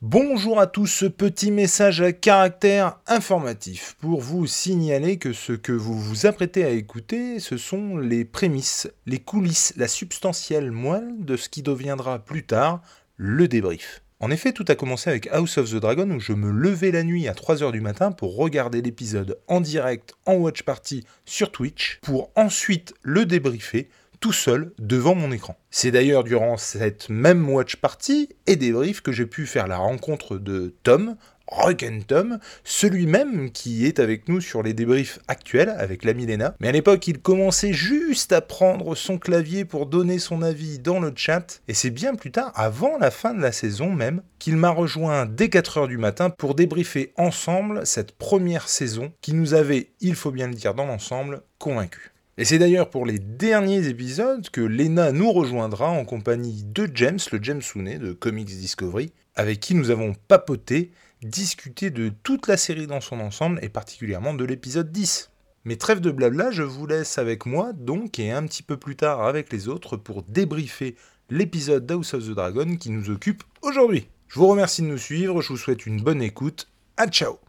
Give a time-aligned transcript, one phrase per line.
[0.00, 5.72] Bonjour à tous, ce petit message à caractère informatif pour vous signaler que ce que
[5.72, 11.36] vous vous apprêtez à écouter, ce sont les prémices, les coulisses, la substantielle moelle de
[11.36, 12.80] ce qui deviendra plus tard
[13.16, 14.04] le débrief.
[14.20, 17.02] En effet, tout a commencé avec House of the Dragon où je me levais la
[17.02, 21.98] nuit à 3h du matin pour regarder l'épisode en direct en watch party sur Twitch
[22.02, 23.88] pour ensuite le débriefer
[24.20, 25.56] tout seul devant mon écran.
[25.70, 30.38] C'est d'ailleurs durant cette même watch party et débrief que j'ai pu faire la rencontre
[30.38, 31.16] de Tom,
[31.50, 36.54] Rock and Tom, celui-même qui est avec nous sur les débriefs actuels avec la Milena.
[36.60, 41.00] Mais à l'époque, il commençait juste à prendre son clavier pour donner son avis dans
[41.00, 44.56] le chat, et c'est bien plus tard, avant la fin de la saison même, qu'il
[44.56, 49.90] m'a rejoint dès 4h du matin pour débriefer ensemble cette première saison qui nous avait,
[50.00, 52.12] il faut bien le dire dans l'ensemble, convaincus.
[52.40, 57.18] Et c'est d'ailleurs pour les derniers épisodes que Lena nous rejoindra en compagnie de James,
[57.32, 62.56] le James Sounet de Comics Discovery, avec qui nous avons papoté, discuté de toute la
[62.56, 65.32] série dans son ensemble et particulièrement de l'épisode 10.
[65.64, 68.94] Mais trêve de blabla, je vous laisse avec moi donc et un petit peu plus
[68.94, 70.94] tard avec les autres pour débriefer
[71.30, 74.06] l'épisode d'House of the Dragon qui nous occupe aujourd'hui.
[74.28, 77.40] Je vous remercie de nous suivre, je vous souhaite une bonne écoute, à ciao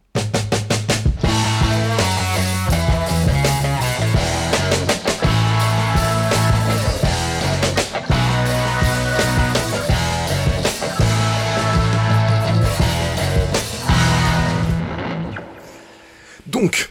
[16.60, 16.90] Donc,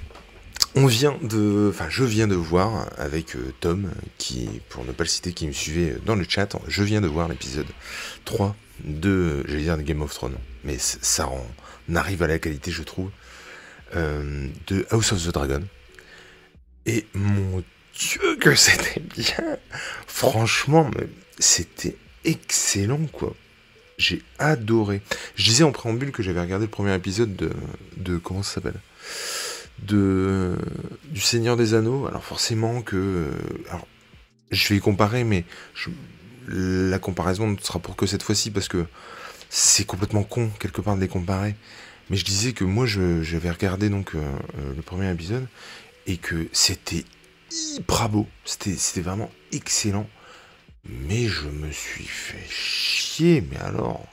[0.74, 5.04] on vient de, enfin, je viens de voir avec euh, Tom, qui, pour ne pas
[5.04, 7.68] le citer, qui me suivait dans le chat, je viens de voir l'épisode
[8.26, 13.12] 3 de, de Game of Thrones, mais ça on arrive à la qualité, je trouve,
[13.96, 15.62] euh, de House of the Dragon.
[16.88, 19.60] Et mon Dieu que c'était bien
[20.08, 20.90] Franchement,
[21.38, 23.36] c'était excellent, quoi.
[24.00, 25.02] J'ai adoré.
[25.36, 27.52] Je disais en préambule que j'avais regardé le premier épisode de,
[27.98, 28.80] de comment ça s'appelle?
[29.84, 30.58] De,
[31.06, 32.08] du Seigneur des Anneaux.
[32.08, 33.30] Alors forcément que...
[33.70, 33.88] Alors,
[34.52, 35.46] je vais comparer, mais
[36.48, 38.86] la comparaison ne sera pour que cette fois-ci, parce que
[39.50, 41.56] c'est complètement con, quelque part, de les comparer.
[42.10, 44.20] Mais je disais que moi, j'avais regardé donc euh,
[44.58, 45.48] euh, le premier épisode,
[46.08, 47.06] et que c'était
[47.52, 48.28] hyper beau.
[48.46, 50.10] C'était vraiment excellent.
[50.86, 54.08] Mais je me suis fait chier, mais alors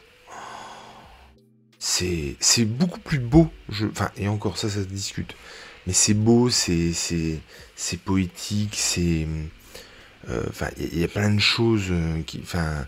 [1.79, 3.51] c'est beaucoup plus beau.
[3.69, 5.35] Je, enfin, et encore ça, ça se discute.
[5.87, 6.95] Mais c'est beau, c'est
[8.05, 9.27] poétique, c'est.
[10.29, 12.41] Euh, enfin, il y, a plein de choses euh, qui.
[12.43, 12.87] Enfin,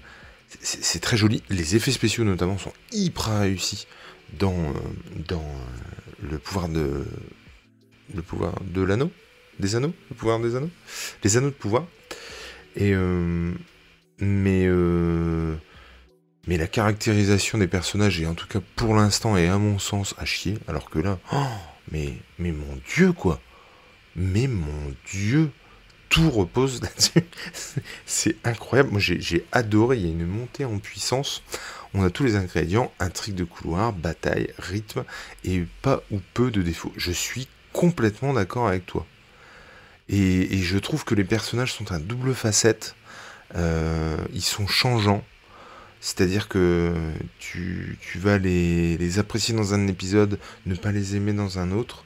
[0.60, 1.42] c'est très joli.
[1.50, 3.86] Les effets spéciaux, notamment, sont hyper réussis
[4.38, 4.72] dans, euh,
[5.28, 5.46] dans
[6.22, 7.04] le pouvoir de.
[8.14, 9.12] Le pouvoir de l'anneau
[9.60, 10.70] Des anneaux Le pouvoir des anneaux
[11.22, 11.86] Les anneaux de pouvoir.
[12.74, 12.94] Et.
[14.18, 14.66] mais
[16.48, 20.14] mais la caractérisation des personnages, et en tout cas pour l'instant, est à mon sens
[20.16, 20.56] à chier.
[20.66, 21.36] Alors que là, oh,
[21.92, 23.40] mais, mon Dieu, quoi.
[24.16, 25.50] Mais mon Dieu,
[26.08, 27.24] tout repose là-dessus.
[28.06, 28.90] C'est incroyable.
[28.90, 29.98] Moi, j'ai adoré.
[29.98, 31.42] Il y a une montée en puissance.
[31.94, 35.04] On a tous les ingrédients intrigue de couloir, bataille, rythme,
[35.44, 36.92] et pas ou peu de défauts.
[36.96, 39.06] Je suis complètement d'accord avec toi.
[40.08, 42.94] Et, je trouve que les personnages sont à double facette.
[43.54, 45.24] Euh, ils sont changeants.
[46.00, 46.94] C'est-à-dire que
[47.38, 52.04] tu, vas les, apprécier dans un épisode, ne pas les aimer dans un autre.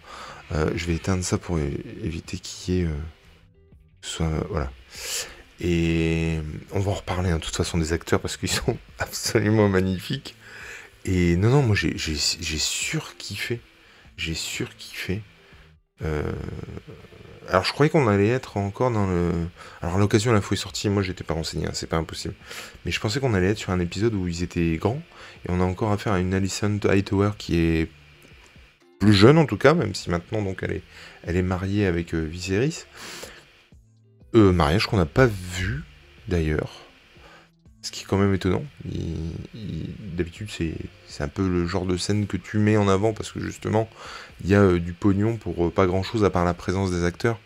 [0.52, 2.84] Euh, je vais éteindre ça pour éviter qu'il y ait...
[2.84, 2.96] Euh,
[4.00, 4.70] soit, voilà.
[5.60, 6.40] Et
[6.72, 10.34] on va en reparler hein, de toute façon des acteurs parce qu'ils sont absolument magnifiques.
[11.04, 11.96] Et non, non, moi j'ai
[12.58, 13.60] surkiffé.
[14.16, 15.22] J'ai surkiffé.
[16.02, 16.32] Euh,
[17.48, 19.30] alors je croyais qu'on allait être encore dans le.
[19.80, 22.34] Alors l'occasion, l'info est sortie, moi j'étais pas renseigné, hein, c'est pas impossible.
[22.84, 25.02] Mais je pensais qu'on allait être sur un épisode où ils étaient grands,
[25.46, 27.88] et on a encore affaire à une Alison Hightower qui est
[29.00, 30.82] plus jeune en tout cas, même si maintenant donc elle est,
[31.24, 32.84] elle est mariée avec euh, Viserys.
[34.34, 35.82] Euh, mariage qu'on n'a pas vu
[36.28, 36.70] d'ailleurs.
[37.82, 38.64] Ce qui est quand même étonnant.
[39.54, 40.48] D'habitude,
[41.08, 43.90] c'est un peu le genre de scène que tu mets en avant parce que justement,
[44.42, 46.90] il y a euh, du pognon pour euh, pas grand chose à part la présence
[46.90, 47.38] des acteurs.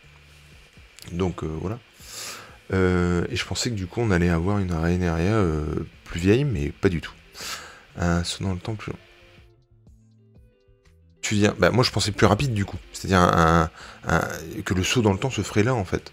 [1.12, 1.78] Donc euh, voilà.
[2.72, 5.18] et je pensais que du coup, on allait avoir une Rhaenyra
[6.04, 7.12] plus vieille, mais pas du tout.
[7.96, 8.98] Un saut dans le temps plus long.
[11.22, 12.78] Tu dis, bah, moi je pensais plus rapide du coup.
[12.92, 13.68] C'est-à-dire
[14.64, 16.12] que le saut dans le temps se ferait là en fait.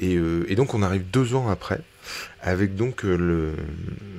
[0.00, 1.80] Et donc on arrive deux ans après
[2.40, 3.54] avec donc euh,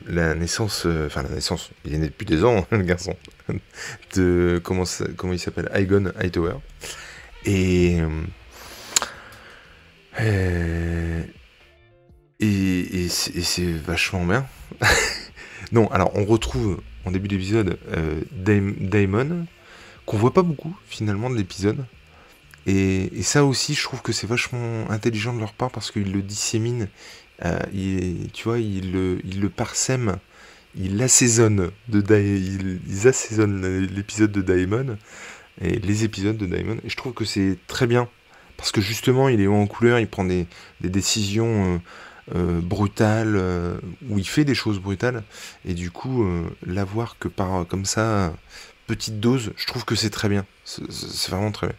[0.07, 3.15] la naissance, euh, enfin la naissance, il est né depuis des ans, le garçon,
[4.15, 4.83] de comment,
[5.33, 6.55] il s'appelle, Aegon Hightower.
[7.45, 7.99] Et,
[10.19, 11.23] euh,
[12.39, 14.45] et, c'est vachement bien.
[15.71, 17.77] non, alors on retrouve, en début d'épisode
[18.31, 19.45] Daemon,
[20.05, 21.85] qu'on voit pas beaucoup finalement de l'épisode.
[22.67, 26.21] Et, ça aussi, je trouve que c'est vachement intelligent de leur part parce qu'ils le
[26.21, 26.87] disséminent,
[27.41, 30.17] tu vois, ils le, il le parsèment
[30.79, 34.97] il assaisonne de ils, assaisonnent l'épisode de Daemon
[35.61, 36.77] et les épisodes de Daemon.
[36.83, 38.07] Et je trouve que c'est très bien
[38.57, 40.47] parce que justement il est haut en couleur, il prend des,
[40.81, 41.77] décisions euh,
[42.35, 43.77] euh, brutales euh,
[44.09, 45.23] où il fait des choses brutales.
[45.65, 46.25] Et du coup
[46.65, 48.33] l'avoir que par comme ça
[48.85, 51.75] petite dose, je trouve que c'est très bien, c'est vraiment très bien.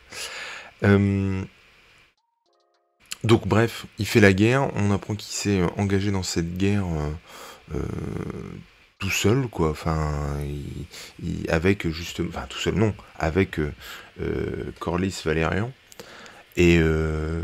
[3.24, 6.86] Donc bref, il fait la guerre, on apprend qu'il s'est engagé dans cette guerre
[8.98, 9.70] tout seul, quoi.
[9.70, 10.38] Enfin,
[11.48, 13.72] avec justement, enfin tout seul, non, avec euh,
[14.20, 15.72] euh, Corlys Valérian.
[16.56, 17.40] Et euh,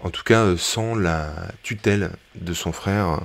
[0.00, 3.20] en tout cas, sans la tutelle de son frère,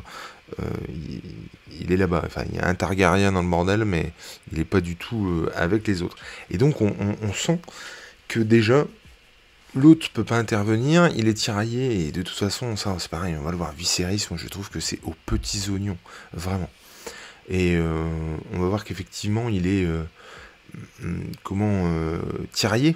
[1.79, 2.21] il, est là-bas.
[2.25, 4.11] Enfin, il y a un Targaryen dans le bordel, mais
[4.51, 6.17] il n'est pas du tout avec les autres.
[6.51, 7.59] Et donc, on, sent
[8.27, 8.85] que déjà,
[9.75, 13.43] l'autre peut pas intervenir, il est tiraillé, et de toute façon, ça c'est pareil, on
[13.43, 15.97] va le voir, Viserys, moi je trouve que c'est aux petits oignons,
[16.33, 16.69] vraiment.
[17.49, 20.03] Et euh, on va voir qu'effectivement, il est euh,
[21.43, 22.19] comment euh,
[22.53, 22.95] tiraillé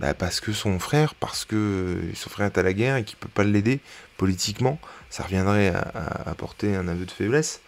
[0.00, 3.16] bah, parce que son frère, parce que son frère est à la guerre et qu'il
[3.18, 3.80] peut pas l'aider
[4.16, 4.80] politiquement,
[5.10, 5.80] ça reviendrait à,
[6.26, 7.60] apporter un aveu de faiblesse.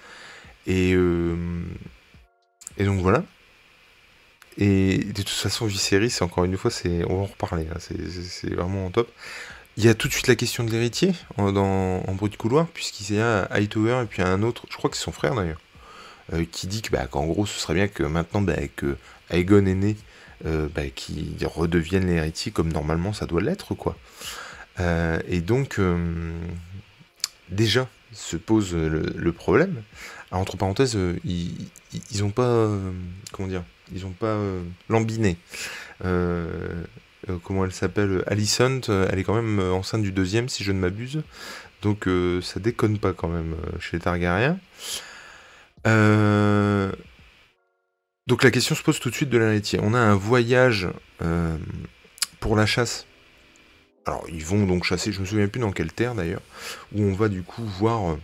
[0.67, 3.23] Et, et donc voilà.
[4.59, 8.55] Et de toute façon, Viserys, encore une fois, c'est, on va en reparler, hein, c'est,
[8.55, 9.11] vraiment top.
[9.77, 12.37] Il y a tout de suite la question de l'héritier en, dans, en bruit de
[12.37, 15.35] couloir, puisqu'il y a Hightower et puis un autre, je crois que c'est son frère
[15.35, 15.61] d'ailleurs,
[16.33, 18.97] euh, qui dit que, bah, qu'en gros ce serait bien que maintenant bah, que
[19.31, 19.97] Aegon est né,
[20.47, 23.97] euh, bah, qu'il redevienne l'héritier comme normalement ça doit l'être quoi.
[24.79, 25.81] Euh, et donc
[27.49, 29.83] déjà se pose le, problème.
[30.31, 31.69] entre parenthèses, ils,
[32.12, 32.69] ils ont pas
[33.33, 34.38] comment dire, ils ont pas
[34.88, 35.36] lambiné.
[36.00, 41.22] comment elle s'appelle Alicent, elle est quand même enceinte du deuxième si je ne m'abuse.
[41.82, 42.08] Donc
[42.42, 44.58] ça déconne pas quand même chez les Targaryens.
[45.86, 46.92] Euh,
[48.26, 49.82] donc la question se pose tout de suite de la laitière.
[49.84, 50.88] On a un voyage
[51.22, 51.56] euh,
[52.40, 53.06] pour la chasse.
[54.06, 56.42] Alors ils vont donc chasser, je me souviens plus dans quelle terre d'ailleurs,
[56.94, 58.16] où on va du coup voir, euh,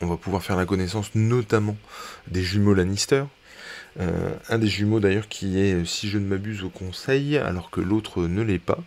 [0.00, 1.76] on va pouvoir faire la connaissance notamment
[2.28, 3.24] des jumeaux Lannister.
[3.98, 8.26] Un des jumeaux d'ailleurs qui est, si je ne m'abuse, au conseil, alors que l'autre
[8.26, 8.78] ne l'est pas.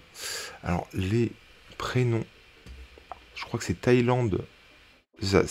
[0.63, 1.31] Alors les
[1.77, 2.25] prénoms,
[3.35, 4.41] je crois que c'est Thaïlande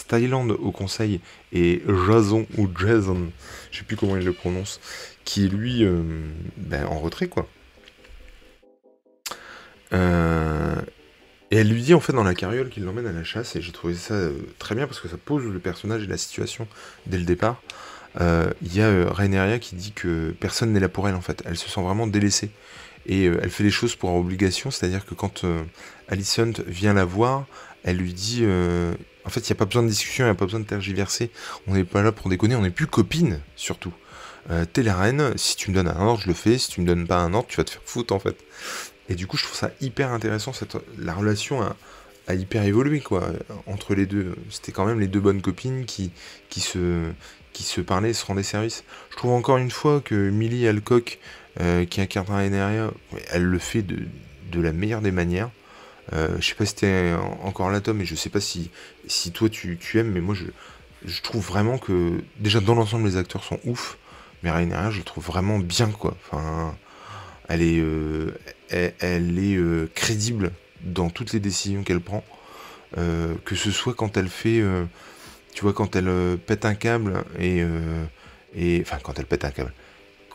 [0.08, 1.20] Thaïlande au conseil
[1.52, 3.30] et Jason ou Jason,
[3.70, 4.80] je sais plus comment il le prononce,
[5.24, 6.02] qui est lui euh,
[6.56, 7.48] ben, en retrait quoi.
[9.92, 10.76] Euh,
[11.50, 13.60] et elle lui dit en fait dans la carriole qu'il l'emmène à la chasse et
[13.60, 16.68] j'ai trouvé ça euh, très bien parce que ça pose le personnage et la situation
[17.06, 17.62] dès le départ.
[18.18, 21.42] Il y a Rhaenyra qui dit que personne n'est là pour elle en fait.
[21.46, 22.50] Elle se sent vraiment délaissée
[23.06, 25.44] et elle fait les choses pour obligation, c'est-à-dire que quand
[26.08, 27.46] Alicent vient la voir,
[27.84, 28.44] elle lui dit
[29.24, 30.64] en fait, il n'y a pas besoin de discussion, il n'y a pas besoin de
[30.64, 31.30] tergiverser.
[31.66, 33.92] On n'est pas là pour déconner, on n'est plus copines, surtout.
[34.50, 36.58] Euh, T'es la reine, si tu me donnes un ordre, je le fais.
[36.58, 38.36] Si tu me donnes pas un ordre, tu vas te faire foutre, en fait.
[39.08, 40.52] Et du coup, je trouve ça hyper intéressant.
[40.52, 41.76] Cette, la relation a,
[42.34, 43.28] hyper évolué, quoi,
[43.66, 44.36] entre les deux.
[44.50, 46.12] C'était quand même les deux bonnes copines qui,
[46.48, 47.10] qui, se,
[47.62, 48.84] se parlaient, se rendaient service.
[49.10, 51.18] Je trouve encore une fois que Millie Alcock,
[51.60, 52.92] euh, qui incarne un
[53.32, 53.98] elle le fait de,
[54.52, 55.50] de la meilleure des manières.
[56.12, 58.70] Euh, je sais pas si t'es encore là, Tom, mais je sais pas si,
[59.06, 60.44] si toi tu, aimes, mais moi je,
[61.04, 63.98] je trouve vraiment que déjà dans l'ensemble les acteurs sont ouf,
[64.42, 66.16] mais Rainer, je le trouve vraiment bien quoi.
[66.24, 66.76] Enfin,
[67.48, 68.32] elle est, euh,
[68.70, 72.24] elle, est crédible dans toutes les décisions qu'elle prend,
[72.96, 74.62] que ce soit quand elle fait,
[75.54, 77.64] tu vois, quand elle pète un câble et,
[78.54, 79.72] et enfin quand elle pète un câble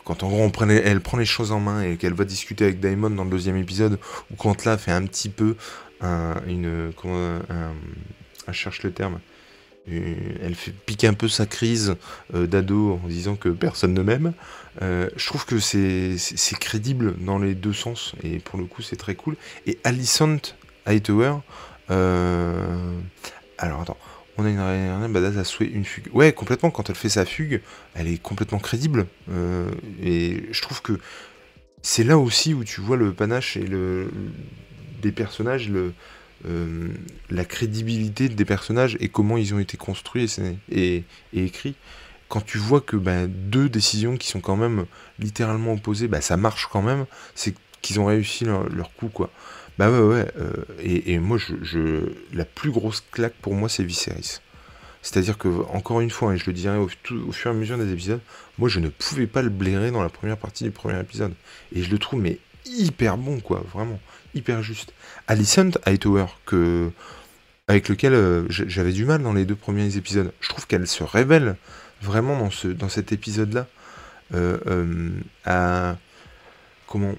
[0.06, 3.10] quand en gros elle prend les choses en main et qu'elle va discuter avec Daimon
[3.10, 3.98] dans le deuxième épisode,
[4.30, 5.56] ou quand là fait un petit peu
[6.00, 6.92] une.
[6.96, 9.18] Comment, un, cherche le terme.
[9.88, 11.94] Elle fait pique un peu sa crise
[12.34, 14.32] euh, d'ado en disant que personne ne m'aime.
[14.82, 18.96] Euh, je trouve que c'est crédible dans les deux sens et pour le coup c'est
[18.96, 19.36] très cool.
[19.66, 20.54] Et Alicent
[20.86, 21.36] Hightower,
[21.90, 22.98] euh,
[23.58, 23.98] alors attends,
[24.38, 24.50] on a
[25.06, 26.08] une badass à souhait, une fugue.
[26.12, 27.60] Ouais, complètement, quand elle fait sa fugue,
[27.94, 29.06] elle est complètement crédible.
[29.30, 29.70] Euh,
[30.02, 30.98] et je trouve que
[31.82, 34.10] c'est là aussi où tu vois le panache et le,
[35.00, 35.70] des personnages,
[36.44, 36.88] euh,
[37.30, 40.30] la crédibilité des personnages et comment ils ont été construits
[40.70, 41.74] et, et, écrits.
[42.28, 44.84] Quand tu vois que bah, deux décisions qui sont quand même
[45.18, 49.30] littéralement opposées, bah, ça marche quand même, c'est qu'ils ont réussi leur, leur coup, quoi.
[49.78, 50.26] Bah ouais, ouais.
[50.38, 54.40] Euh, et, moi, je, la plus grosse claque pour moi, c'est Viserys.
[55.02, 56.88] C'est-à-dire que, encore une fois, et je le dirai au,
[57.28, 58.20] au, fur et à mesure des épisodes,
[58.58, 61.32] moi je ne pouvais pas le blairer dans la première partie du premier épisode.
[61.72, 64.00] Et je le trouve, mais hyper bon, quoi, vraiment,
[64.34, 64.92] hyper juste.
[65.28, 66.90] Alicent Hightower, que,
[67.68, 71.04] avec lequel euh, j'avais du mal dans les deux premiers épisodes, je trouve qu'elle se
[71.04, 71.56] révèle
[72.02, 73.66] vraiment dans, ce, dans cet épisode-là.
[74.34, 75.10] Euh, euh,
[75.44, 75.96] à
[76.88, 77.14] comment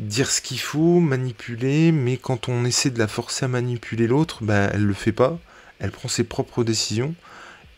[0.00, 4.42] dire ce qu'il faut, manipuler, mais quand on essaie de la forcer à manipuler l'autre,
[4.42, 5.38] bah, elle le fait pas,
[5.78, 7.14] elle prend ses propres décisions,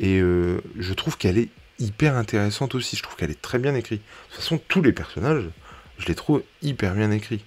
[0.00, 1.48] et je trouve qu'elle est
[1.78, 4.00] hyper intéressante aussi, je trouve qu'elle est très bien écrite.
[4.00, 5.44] De toute façon, tous les personnages,
[5.98, 7.44] je les trouve hyper bien écrits.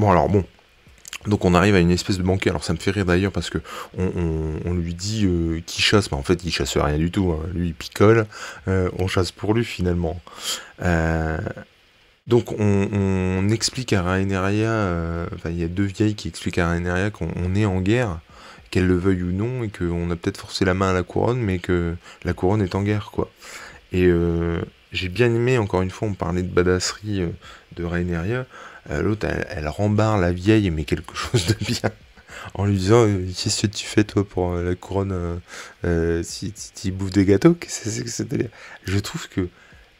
[0.00, 0.46] Bon, alors bon,
[1.26, 2.48] donc on arrive à une espèce de banquet.
[2.50, 3.58] Alors ça me fait rire d'ailleurs parce que
[3.98, 7.32] on, lui dit euh, qu'il chasse, mais en fait il chasse rien du tout.
[7.32, 7.46] Hein.
[7.52, 8.26] Lui il picole,
[8.68, 10.20] euh, on chasse pour lui finalement.
[10.82, 11.38] Euh,
[12.30, 14.48] donc on, explique à Rhaenyra,
[15.34, 18.20] enfin il y a deux vieilles qui expliquent à Rhaenyra qu'on est en guerre,
[18.70, 21.40] qu'elle le veuille ou non, et qu'on a peut-être forcé la main à la couronne,
[21.40, 23.30] mais que la couronne est en guerre quoi.
[23.92, 24.08] Et
[24.92, 27.24] j'ai bien aimé, encore une fois, on parlait de badasserie
[27.76, 28.46] de Rhaenyra.
[28.88, 31.90] Euh, l'autre, elle, rembarre la vieille, mais quelque chose de bien.
[32.54, 35.40] En lui disant euh, Qu'est-ce que tu fais, toi, pour euh, la couronne
[36.22, 37.56] si, tu bouffes des gâteaux?
[38.84, 39.48] Je trouve que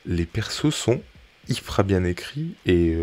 [0.06, 1.02] les persos sont
[1.50, 2.96] hyper bien écrits et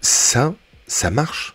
[0.00, 0.54] ça,
[0.86, 1.54] ça marche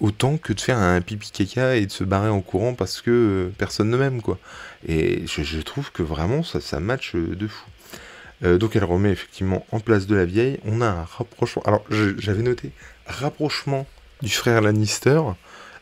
[0.00, 3.50] autant que de faire un pipi caca et de se barrer en courant parce que
[3.58, 4.38] personne ne m'aime quoi.
[4.86, 7.66] Et je, trouve que vraiment ça, ça match de fou.
[8.44, 10.60] Euh, donc elle remet effectivement en place de la vieille.
[10.64, 11.62] On a un rapprochement.
[11.66, 12.72] Alors j'avais noté
[13.06, 13.86] rapprochement
[14.22, 15.20] du frère Lannister.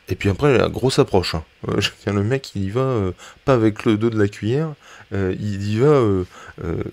[0.08, 1.34] Et puis après, la grosse approche.
[1.34, 1.44] Hein.
[1.68, 3.12] Euh, le mec, il y va euh,
[3.44, 4.72] pas avec le dos de la cuillère,
[5.12, 6.00] il y va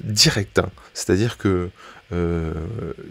[0.02, 0.60] direct.
[0.60, 0.70] Hein.
[0.94, 1.70] C'est-à-dire que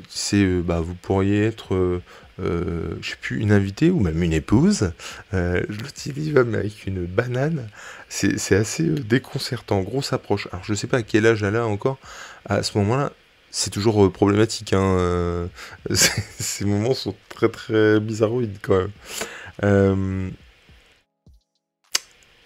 [0.09, 2.01] c'est, bah, vous pourriez être,
[2.39, 4.93] je sais plus, une invitée ou même une épouse.
[5.33, 7.69] L'autre, il y va mais avec une banane.
[8.09, 10.49] C'est assez déconcertant, grosse approche.
[10.53, 11.99] Alors je sais pas à quel âge elle a encore,
[12.45, 13.13] à ce moment-là,
[13.53, 14.73] c'est toujours euh, problématique.
[14.73, 15.47] Hein, euh,
[15.91, 18.91] ces moments sont très très bizarroïdes quand même.
[19.63, 20.31] Euh,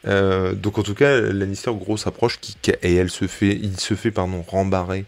[0.06, 4.10] donc en tout cas, Lannister grosse approche qui, et elle se fait, il se fait
[4.10, 5.04] pardon rembarrer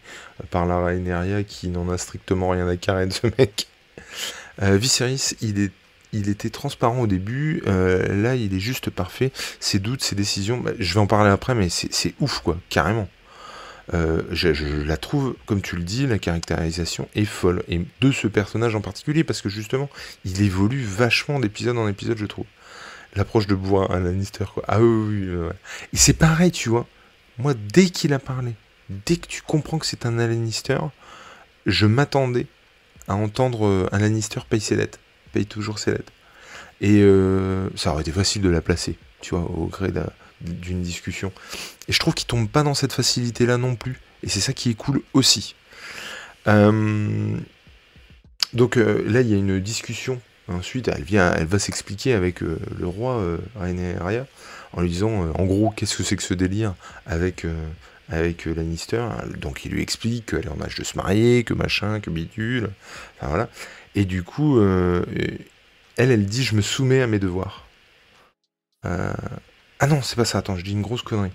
[0.50, 3.68] par la Rhaenyra qui n'en a strictement rien à carrer de ce mec.
[4.60, 5.72] Viserys, il est
[6.14, 9.30] il était transparent au début, là il est juste parfait.
[9.60, 13.08] Ses doutes, ses décisions, bah, je vais en parler après, mais c'est ouf quoi, carrément.
[13.94, 17.62] Euh, je, la trouve, comme tu le dis, la caractérisation est folle.
[17.68, 19.88] Et de ce personnage en particulier, parce que justement,
[20.24, 22.46] il évolue vachement d'épisode en épisode, je trouve.
[23.16, 24.62] L'approche de bois à Lannister, quoi.
[24.68, 25.48] Ah oui, oui, oui.
[25.92, 26.86] Et c'est pareil, tu vois.
[27.38, 28.54] Moi, dès qu'il a parlé,
[28.90, 30.78] dès que tu comprends que c'est un Lannister,
[31.66, 32.46] je m'attendais
[33.06, 34.98] à entendre euh, un Lannister paye ses lettres.
[35.32, 36.12] Paye toujours ses lettres.
[36.80, 39.92] Et euh, ça aurait été facile de la placer, tu vois, au gré
[40.40, 41.32] d'une discussion.
[41.88, 44.00] Et je trouve qu'il tombe pas dans cette facilité-là non plus.
[44.22, 45.54] Et c'est ça qui est cool aussi.
[46.46, 47.36] Euh,
[48.52, 50.20] donc là, il y a une discussion.
[50.48, 53.38] Ensuite, elle vient, elle va s'expliquer avec euh, le roi euh,
[54.72, 56.74] en lui disant, en gros, qu'est-ce que c'est que ce délire
[57.06, 57.46] avec
[58.08, 59.06] avec Lannister?
[59.38, 62.70] Donc il lui explique qu'elle est en âge de se marier, que machin, que bidule.
[63.16, 63.48] Enfin voilà.
[63.94, 65.48] Et du coup, elle,
[65.96, 67.66] elle dit, je me soumets à mes devoirs.
[68.82, 71.32] Ah non, c'est pas ça, attends, je dis une grosse connerie.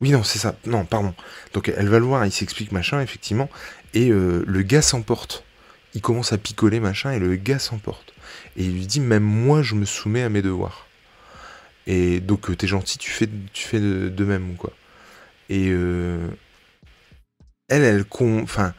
[0.00, 0.54] Oui, non, c'est ça.
[0.66, 1.14] Non, pardon.
[1.52, 3.48] Donc elle va le voir, il s'explique machin, effectivement.
[3.94, 5.44] Et euh, le gars s'emporte.
[5.94, 8.14] Il commence à picoler machin, et le gars s'emporte.
[8.56, 10.86] Et il lui dit, même moi, je me soumets à mes devoirs.
[11.86, 14.72] Et donc, euh, t'es gentil, tu fais, tu fais de, même, quoi.
[15.48, 16.28] Et euh,
[17.68, 18.04] elle, elle,
[18.42, 18.74] enfin,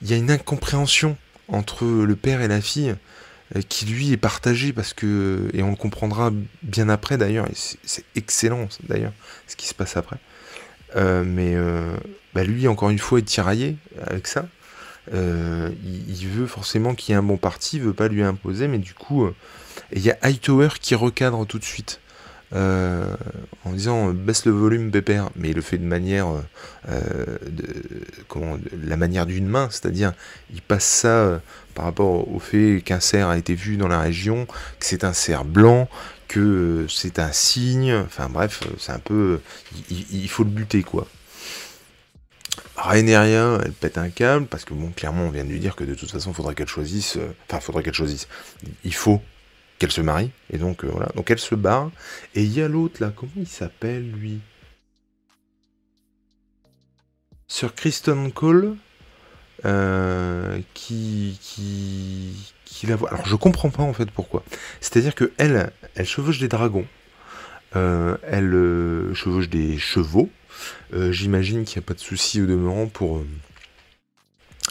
[0.00, 1.16] il y a une incompréhension
[1.48, 2.94] entre le père et la fille
[3.56, 6.30] euh, qui lui est partagé parce que et on le comprendra
[6.62, 9.12] bien après d'ailleurs et c'est excellent d'ailleurs
[9.46, 10.18] ce qui se passe après
[10.96, 11.56] euh, mais
[12.34, 13.76] bah, lui encore une fois est tiraillé
[14.06, 14.46] avec ça
[15.12, 18.78] il, veut forcément qu'il y ait un bon parti il veut pas lui imposer mais
[18.78, 19.26] du coup
[19.92, 22.00] il y a Hightower qui recadre tout de suite
[22.54, 23.14] euh,
[23.66, 26.28] en disant baisse le volume pépère, mais il le fait de manière,
[26.88, 27.66] euh, de,
[28.26, 30.14] comment, la manière d'une main, c'est-à-dire
[30.54, 31.38] il passe ça euh,
[31.74, 35.12] par rapport au fait qu'un cerf a été vu dans la région, que c'est un
[35.12, 35.90] cerf blanc,
[36.26, 39.40] que c'est un signe, enfin bref, c'est un peu,
[39.90, 41.06] il, faut le buter quoi.
[42.76, 45.84] Rhaenyra, elle pète un câble, parce que bon, clairement, on vient de lui dire que
[45.84, 48.28] de toute façon, il faudrait qu'elle choisisse, enfin, faudrait qu'elle choisisse.
[48.84, 49.20] Il faut
[49.78, 50.30] qu'elle se marie.
[50.50, 51.08] Et donc, euh, voilà.
[51.14, 51.90] Donc, elle se barre.
[52.34, 53.12] Et il y a l'autre, là.
[53.14, 54.40] Comment il s'appelle, lui?
[57.46, 58.76] Sir Kristen Cole.
[59.64, 63.12] Euh, qui, qui, qui la voit.
[63.12, 64.44] Alors, je comprends pas, en fait, pourquoi.
[64.80, 66.86] C'est-à-dire que elle, elle chevauche des dragons.
[67.74, 70.30] elle chevauche des chevaux.
[70.92, 73.22] J'imagine qu'il n'y a pas de souci au demeurant pour,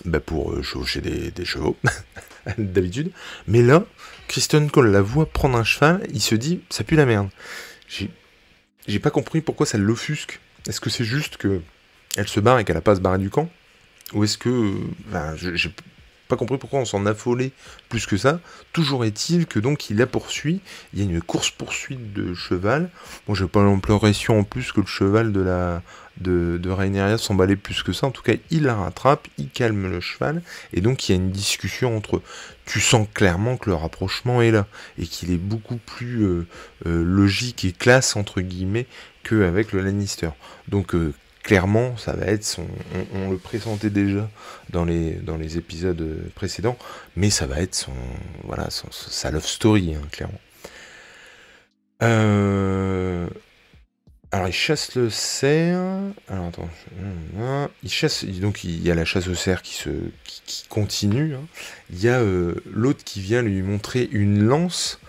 [0.06, 1.78] bah pour chevaucher des, chevaux,
[2.58, 3.12] d'habitude.
[3.48, 3.86] Mais là,
[4.28, 7.30] Kristen Cole la voit prendre un cheval, il se dit, ça pue la merde.
[8.88, 10.40] J'ai pas compris pourquoi ça l'offusque.
[10.68, 11.62] Est-ce que c'est juste que
[12.16, 13.50] elle se barre et qu'elle a pas à se barrer du camp?
[14.14, 14.74] Ou est-ce que.
[15.10, 15.72] Enfin, j'ai
[16.28, 17.52] pas compris pourquoi on s'en affolait
[17.90, 18.40] plus que ça.
[18.74, 20.62] Toujours est-il que donc il la poursuit.
[20.94, 22.90] Il y a une course-poursuite de cheval.
[23.28, 25.82] Bon, j'ai pas l'impression en plus que le cheval de la
[26.22, 27.18] de, de Raineria
[27.62, 28.08] plus que ça.
[28.08, 30.42] En tout cas, il la rattrape, il calme le cheval.
[30.74, 32.22] Et donc il y a une discussion entre
[32.66, 34.68] tu sens clairement que le rapprochement est là
[35.00, 36.48] et qu'il est beaucoup plus euh,
[36.86, 38.88] euh, logique et classe entre guillemets
[39.24, 40.30] qu'avec le Lannister.
[40.68, 42.68] Donc euh, clairement, ça va être son.
[43.14, 44.30] On, le présentait déjà
[44.70, 46.06] dans les, épisodes
[46.36, 46.78] précédents,
[47.16, 47.94] mais ça va être son.
[48.44, 50.40] Voilà, sa love story, hein, clairement.
[54.32, 55.80] Alors il chasse le cerf.
[56.28, 56.70] Alors attends.
[57.84, 58.26] Il chasse.
[58.26, 59.90] Donc il y a la chasse au cerf qui se
[60.26, 61.36] qui, continue.
[61.36, 61.46] Hein.
[61.92, 65.00] Il y a euh, l'autre qui vient lui montrer une lance.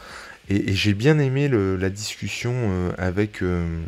[0.48, 3.80] Et, j'ai bien aimé la discussion euh, avec euh,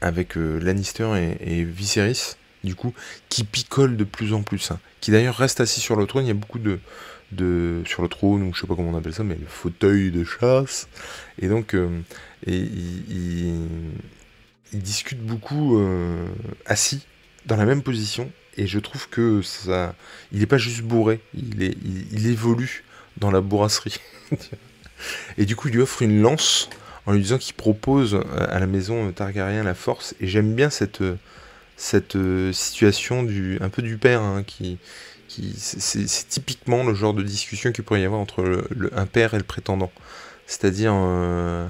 [0.00, 2.36] avec Lannister et, Viserys.
[2.62, 2.94] Du coup,
[3.28, 4.70] qui picole de plus en plus.
[4.70, 4.80] Hein.
[5.00, 6.24] Qui d'ailleurs reste assis sur le trône.
[6.24, 6.78] Il y a beaucoup de
[7.32, 10.12] de sur le trône ou je sais pas comment on appelle ça, mais le fauteuil
[10.12, 10.88] de chasse.
[11.40, 11.74] Et donc
[12.46, 13.68] et il,
[14.72, 16.26] discute beaucoup euh,
[16.66, 17.06] assis,
[17.46, 19.94] dans la même position, et je trouve que ça,
[20.32, 22.84] il n'est pas juste bourré, il, évolue
[23.16, 24.00] dans la bourrasserie.
[25.38, 26.68] et du coup, il lui offre une lance
[27.06, 31.02] en lui disant qu'il propose à la maison Targaryen la force, et j'aime bien cette,
[31.76, 32.18] cette
[32.52, 34.78] situation du, un peu du père, hein, qui,
[35.28, 39.38] qui c'est typiquement le genre de discussion qu'il pourrait y avoir entre un père et
[39.38, 39.90] le prétendant.
[40.46, 40.92] C'est-à-dire...
[40.94, 41.66] Euh,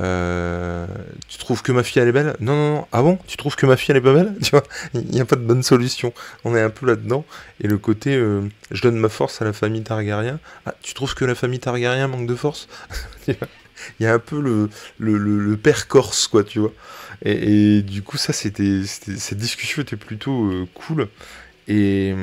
[0.00, 0.86] euh,
[1.28, 2.34] tu trouves que ma fille elle est belle?
[2.40, 2.86] Non, non, non.
[2.92, 3.18] Ah bon?
[3.26, 4.34] Tu trouves que ma fille elle est pas belle?
[4.42, 4.62] Tu vois,
[4.94, 6.12] il n'y a pas de bonne solution.
[6.44, 7.24] On est un peu là-dedans.
[7.60, 10.40] Et le côté, euh, je donne ma force à la famille Targaryen.
[10.66, 12.68] Ah, tu trouves que la famille Targaryen manque de force?
[13.28, 16.72] Il y a un peu le, le, le, père corse, quoi, tu vois.
[17.22, 21.08] Et, du coup, ça, c'était, cette discussion était plutôt euh, cool.
[21.66, 22.14] Et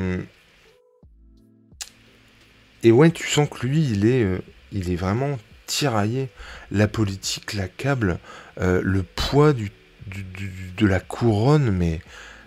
[2.84, 4.24] et ouais, tu sens que lui, il est,
[4.70, 5.36] il est vraiment
[5.68, 6.28] tiraillé.
[6.72, 8.18] La politique l'accable,
[8.60, 12.00] euh, le poids de la couronne, mais,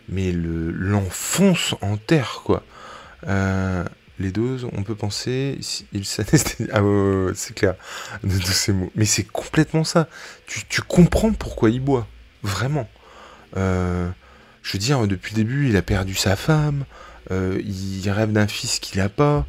[0.10, 2.64] mais l'enfonce en terre, quoi.
[3.28, 3.86] Euh,
[4.20, 5.60] les doses, on peut penser,
[5.94, 6.04] il
[6.74, 6.82] Ah
[7.34, 7.76] c'est clair,
[8.24, 8.92] de tous ces mots.
[8.96, 10.08] Mais c'est complètement ça.
[10.46, 12.08] Tu, comprends pourquoi il boit,
[12.44, 12.90] vraiment.
[13.58, 14.10] Euh,
[14.62, 16.86] je veux dire, depuis le début, il a perdu sa femme,
[17.30, 19.46] euh, il rêve d'un fils qu'il n'a pas,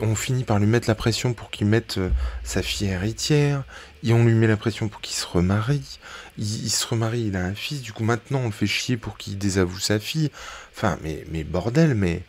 [0.00, 2.08] on finit par lui mettre la pression pour qu'il mette euh,
[2.44, 3.64] sa fille héritière,
[4.04, 5.98] et on lui met la pression pour qu'il se remarie,
[6.38, 9.18] il, se remarie, il a un fils, du coup maintenant on le fait chier pour
[9.18, 10.30] qu'il désavoue sa fille,
[10.74, 12.22] enfin mais, mais bordel, mais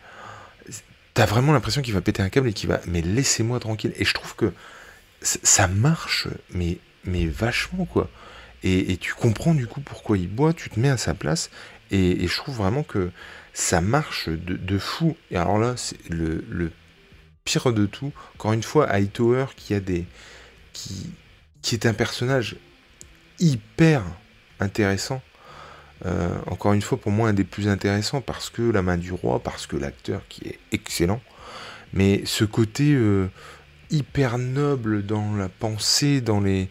[1.14, 4.04] t'as vraiment l'impression qu'il va péter un câble et qu'il va, mais laissez-moi tranquille, et
[4.04, 4.52] je trouve que
[5.20, 8.10] ça marche, mais, mais vachement quoi.
[8.64, 11.50] Et, tu comprends du coup pourquoi il boit, tu te mets à sa place,
[11.90, 13.10] et je trouve vraiment que
[13.52, 15.16] ça marche de, fou.
[15.30, 16.72] Et alors là, c'est le,
[17.44, 18.12] pire de tout.
[18.34, 20.06] Encore une fois, Hightower qui a des.
[20.72, 21.10] qui,
[21.60, 22.56] qui est un personnage
[23.38, 24.02] hyper
[24.60, 25.22] intéressant.
[26.04, 29.12] Euh, encore une fois, pour moi, un des plus intéressants parce que la main du
[29.12, 31.20] roi, parce que l'acteur qui est excellent.
[31.92, 33.28] Mais ce côté euh,
[33.90, 36.68] hyper noble dans la pensée, dans les,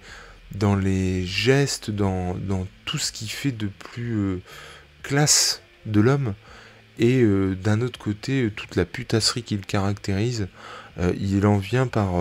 [0.55, 4.41] dans les gestes, dans, dans tout ce qui fait de plus euh,
[5.03, 6.33] classe de l'homme,
[7.01, 10.47] et euh, d'un autre côté, euh, toute la putasserie qui le caractérise,
[10.99, 12.11] euh, il en vient par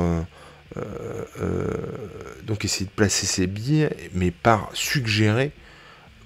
[2.44, 5.52] donc essayer de placer ses billets, mais par suggérer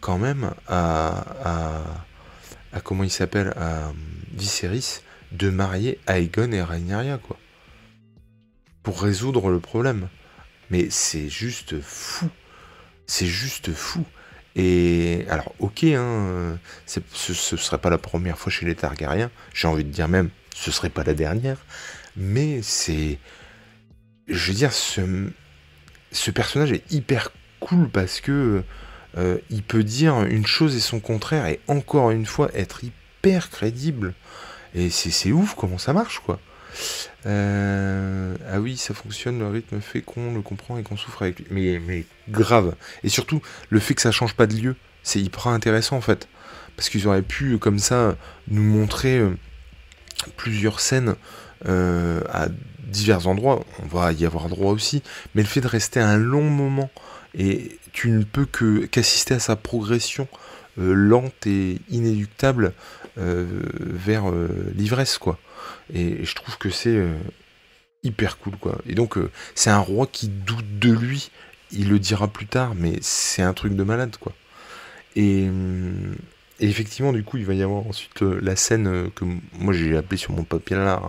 [0.00, 1.86] quand même à,
[2.72, 3.90] à, comment il s'appelle à
[4.32, 5.00] Viserys
[5.32, 7.38] de marier Aegon et Rhaenyra quoi.
[8.82, 10.08] Pour résoudre le problème.
[10.70, 12.28] Mais c'est juste fou.
[13.06, 14.04] C'est juste fou
[14.56, 19.66] et alors, ok, hein, ce, ne serait pas la première fois chez les Targaryens, j'ai
[19.66, 21.58] envie de dire même, ce serait pas la dernière,
[22.16, 23.18] mais c'est.
[24.28, 25.28] Je veux dire, ce,
[26.12, 28.62] ce personnage est hyper cool parce que
[29.16, 33.50] euh, il peut dire une chose et son contraire, et encore une fois, être hyper
[33.50, 34.14] crédible.
[34.74, 36.40] Et c'est ouf comment ça marche, quoi.
[37.26, 41.40] Euh, ah oui, ça fonctionne, le rythme fait qu'on le comprend et qu'on souffre avec
[41.48, 41.78] lui.
[41.78, 42.74] Mais, grave.
[43.02, 46.28] Et surtout, le fait que ça change pas de lieu, c'est hyper intéressant en fait.
[46.76, 48.16] Parce qu'ils auraient pu, comme ça,
[48.48, 49.30] nous montrer euh,
[50.36, 51.14] plusieurs scènes
[51.66, 52.48] euh, à
[52.80, 53.64] divers endroits.
[53.82, 55.02] On va y avoir droit aussi.
[55.34, 56.90] Mais le fait de rester un long moment
[57.36, 58.46] et tu ne peux
[58.86, 60.28] qu'assister à sa progression
[60.76, 62.72] lente et inéluctable
[63.16, 64.24] vers
[64.74, 65.38] l'ivresse, quoi.
[65.92, 66.98] Et, je trouve que c'est
[68.02, 68.78] hyper cool, quoi.
[68.86, 69.18] Et donc,
[69.54, 71.30] c'est un roi qui doute de lui.
[71.72, 74.32] Il le dira plus tard, mais c'est un truc de malade, quoi.
[75.16, 75.48] Et,
[76.60, 79.24] effectivement, du coup, il va y avoir ensuite la scène que
[79.58, 81.02] moi j'ai appelée sur mon papier là,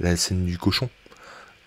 [0.00, 0.88] la scène du cochon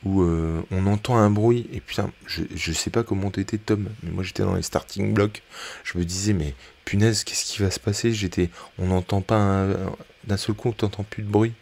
[0.05, 3.89] où euh, on entend un bruit, et putain, je, je sais pas comment t'étais Tom,
[4.03, 5.41] mais moi j'étais dans les starting blocks,
[5.83, 6.53] je me disais, mais
[6.85, 8.13] punaise, qu'est-ce qui va se passer?
[8.13, 9.65] J'étais, on n'entend pas
[10.25, 11.53] d'un seul coup, on t'entend plus de bruit.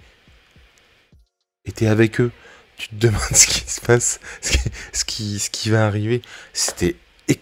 [1.65, 2.31] Et t'es avec eux,
[2.75, 6.21] tu te demandes ce qui se passe, ce qui, ce qui, va arriver.
[6.51, 6.95] C'était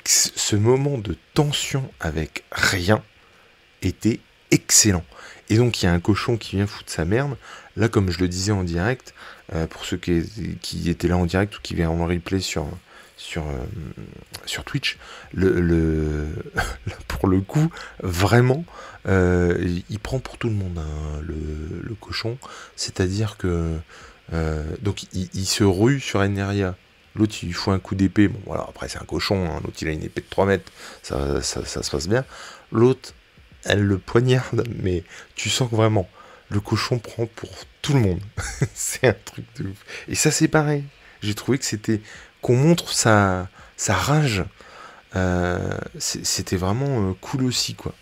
[0.05, 3.03] ce moment de tension avec rien
[3.81, 4.19] était
[4.51, 5.03] excellent.
[5.49, 7.35] Et donc il y a un cochon qui vient foutre sa merde.
[7.75, 9.13] Là, comme je le disais en direct,
[9.53, 12.67] euh, pour ceux qui, étaient là en direct ou qui verront en replay sur,
[13.17, 13.65] sur, euh,
[14.45, 14.97] sur Twitch,
[15.33, 16.27] le,
[17.07, 18.65] pour le coup, vraiment,
[19.07, 22.37] euh, il prend pour tout le monde hein, le, cochon.
[22.75, 23.77] C'est-à-dire que
[24.81, 26.75] donc il, se rue sur Eneria.
[27.15, 28.27] L'autre il fout un coup d'épée.
[28.27, 29.59] Bon voilà, après c'est un cochon, hein.
[29.63, 30.71] l'autre il a une épée de 3 mètres,
[31.03, 32.23] ça, ça, ça se passe bien.
[32.71, 33.13] L'autre,
[33.65, 35.03] elle le poignarde, mais
[35.35, 36.09] tu sens que vraiment,
[36.49, 37.49] le cochon prend pour
[37.81, 38.21] tout le monde.
[38.73, 39.85] c'est un truc de ouf.
[40.07, 40.83] Et ça, c'est pareil.
[41.21, 42.01] J'ai trouvé que c'était.
[42.41, 44.43] qu'on montre sa, sa rage.
[45.15, 47.93] Euh, c'était vraiment euh, cool aussi, quoi.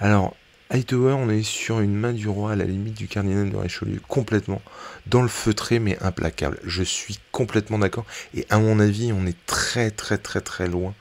[0.00, 0.34] Alors,
[0.70, 4.00] Hightower, on est sur une main du roi à la limite du cardinal de Richelieu,
[4.06, 4.60] complètement
[5.06, 6.58] dans le feutré mais implacable.
[6.64, 8.04] Je suis complètement d'accord.
[8.34, 10.94] Et à mon avis, on est très très très très loin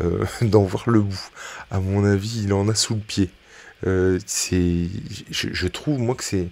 [0.00, 1.30] euh, d'en voir le bout.
[1.70, 3.30] À mon avis, il en a sous le pied.
[3.86, 4.88] Euh, c'est,
[5.30, 6.48] je, trouve moi que c'est,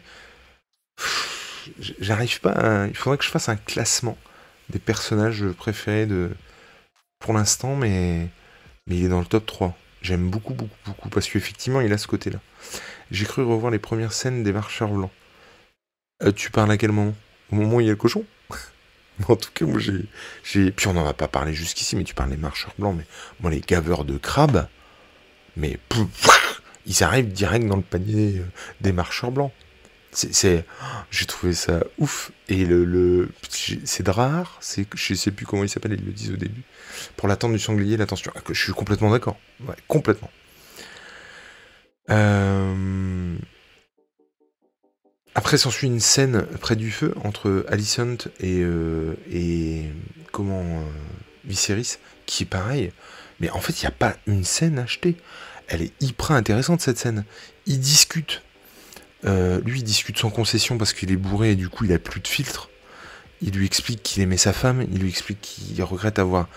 [2.00, 2.87] j'arrive pas.
[2.88, 4.18] Il faudrait que je fasse un classement
[4.70, 6.31] des personnages préférés de,
[7.20, 8.29] pour l'instant, mais
[8.87, 9.76] mais il est dans le top 3.
[10.07, 12.38] J'aime beaucoup, beaucoup, beaucoup, parce qu'effectivement, il a ce côté-là.
[13.11, 15.11] J'ai cru revoir les premières scènes des marcheurs blancs.
[16.23, 17.12] Euh, tu parles à quel moment?
[17.51, 18.25] Au moment où il y a le cochon?
[19.29, 20.71] En tout cas, moi, j'ai.
[20.71, 23.05] Puis on n'en a pas parlé jusqu'ici, mais tu parles des marcheurs blancs, mais
[23.40, 24.69] moi, les gaveurs de crabes,
[25.57, 25.81] mais
[26.87, 28.45] ils arrivent direct dans le panier euh,
[28.83, 29.51] des marcheurs blancs.
[30.16, 30.64] C'est,
[31.11, 32.33] j'ai trouvé ça ouf.
[32.48, 33.29] Et le, le
[33.85, 36.62] c'est Drahar, c'est, je sais plus comment il s'appelle, ils le disent au début.
[37.16, 38.33] Pour l'attente du sanglier, l'attention.
[38.35, 39.38] Ah, je suis complètement d'accord.
[39.66, 40.31] Ouais, complètement.
[42.11, 43.37] Euh...
[45.35, 49.14] Après, s'ensuit une scène près du feu entre Alicent et, euh,
[50.33, 50.83] comment euh,
[51.44, 52.90] Viserys, qui est pareil.
[53.40, 55.16] Mais en fait, il n'y a pas une scène achetée
[55.68, 57.24] elle est hyper intéressante cette scène.
[57.66, 58.42] Il discute.
[59.24, 61.98] Euh, lui, il discute sans concession parce qu'il est bourré et du coup, il a
[61.98, 62.70] plus de filtre.
[63.42, 64.87] Il lui explique qu'il aimait sa femme.
[64.92, 66.48] Il lui explique qu'il regrette avoir.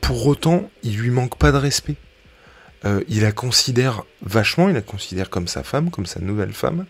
[0.00, 1.96] Pour autant, il lui manque pas de respect.
[2.84, 4.68] Euh, il la considère vachement.
[4.68, 6.86] Il la considère comme sa femme, comme sa nouvelle femme.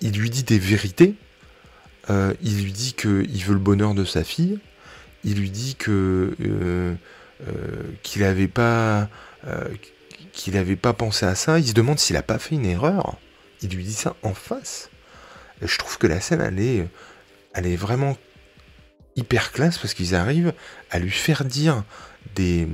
[0.00, 1.14] Il lui dit des vérités.
[2.10, 4.58] Euh, il lui dit qu'il veut le bonheur de sa fille.
[5.24, 6.36] Il lui dit que
[8.02, 9.08] qu'il n'avait pas
[10.32, 13.18] qu'il n'avait pas pensé à ça, il se demande s'il n'a pas fait une erreur.
[13.62, 14.90] Il lui dit ça en face.
[15.60, 18.16] Je trouve que la scène, elle est, vraiment
[19.14, 20.52] hyper classe parce qu'ils arrivent
[20.90, 21.84] à lui faire dire
[22.34, 22.66] des.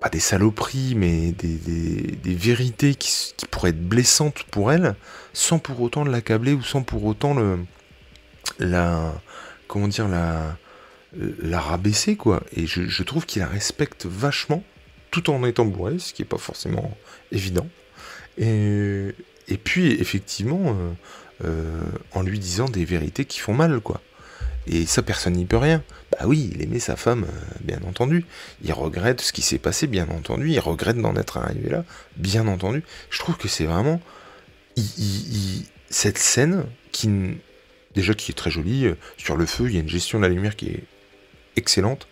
[0.00, 4.94] pas des saloperies, mais des, vérités qui, pourraient être blessantes pour elle,
[5.32, 7.60] sans pour autant l'accabler ou sans pour autant le.
[8.58, 9.14] la.
[9.66, 10.58] comment dire, la.
[11.14, 12.42] la rabaisser, quoi.
[12.54, 14.62] Et je, je trouve qu'il la respecte vachement
[15.10, 16.94] tout en étant bourré, ce qui n'est pas forcément
[17.30, 17.68] évident.
[18.38, 19.14] Et,
[19.48, 20.92] et puis, effectivement, euh,
[21.44, 24.00] euh, en lui disant des vérités qui font mal, quoi.
[24.66, 25.82] Et ça, personne n'y peut rien.
[26.12, 28.24] Bah oui, il aimait sa femme, euh, bien entendu.
[28.62, 30.50] Il regrette ce qui s'est passé, bien entendu.
[30.50, 31.84] Il regrette d'en être arrivé là,
[32.16, 32.82] bien entendu.
[33.10, 34.00] Je trouve que c'est vraiment
[35.90, 37.10] cette scène qui,
[37.94, 38.86] déjà, qui est très jolie.
[39.18, 40.84] Sur le feu, il y a une gestion de la lumière qui est
[41.56, 42.08] excellente.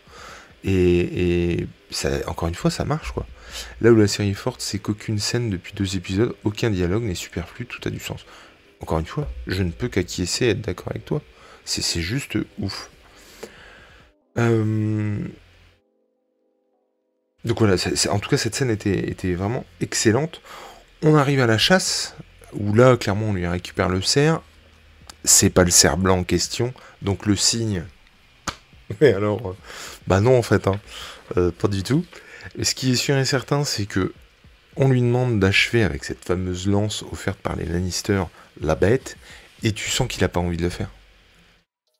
[0.64, 3.26] Et, ça, encore une fois, ça marche quoi.
[3.80, 7.14] Là où la série est forte, c'est qu'aucune scène depuis deux épisodes, aucun dialogue n'est
[7.14, 8.24] superflu, tout a du sens.
[8.80, 11.22] Encore une fois, je ne peux qu'acquiescer et être d'accord avec toi.
[11.64, 12.90] C'est juste ouf.
[14.38, 15.18] Euh,
[17.44, 17.76] donc voilà,
[18.10, 20.40] en tout cas, cette scène était, vraiment excellente.
[21.02, 22.14] On arrive à la chasse,
[22.52, 24.40] où là, clairement, on lui récupère le cerf.
[25.24, 27.84] C'est pas le cerf blanc en question, donc le signe
[29.00, 29.56] Mais alors, euh,
[30.08, 30.80] bah non en fait, hein.
[31.36, 32.04] euh, pas du tout.
[32.60, 34.12] Ce qui est sûr et certain, c'est que
[34.76, 38.22] on lui demande d'achever avec cette fameuse lance offerte par les Lannister
[38.60, 39.16] la bête,
[39.62, 40.90] et tu sens qu'il a pas envie de le faire.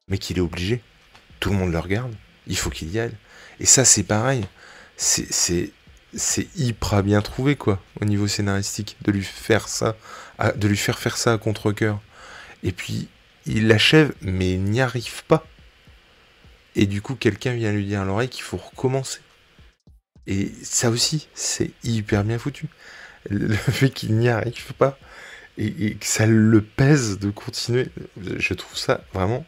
[0.09, 0.83] Mais qu'il est obligé.
[1.41, 2.15] Tout le monde le regarde,
[2.47, 3.15] il faut qu'il y aille.
[3.61, 4.45] Et ça c'est pareil.
[4.97, 5.73] c'est
[6.57, 9.97] hyper bien trouvé quoi au niveau scénaristique de lui faire ça
[10.57, 12.01] de lui faire faire ça à contre coeur
[12.63, 13.09] et puis
[13.47, 15.47] il l'achève mais il n'y arrive pas
[16.77, 19.21] et du coup quelqu'un vient lui dire à l'oreille qu'il faut recommencer
[20.27, 22.67] et ça aussi c'est hyper bien foutu.
[23.31, 24.99] Le fait qu'il n'y arrive pas
[25.59, 27.89] et, que ça le pèse de continuer
[28.21, 29.45] je trouve ça vraiment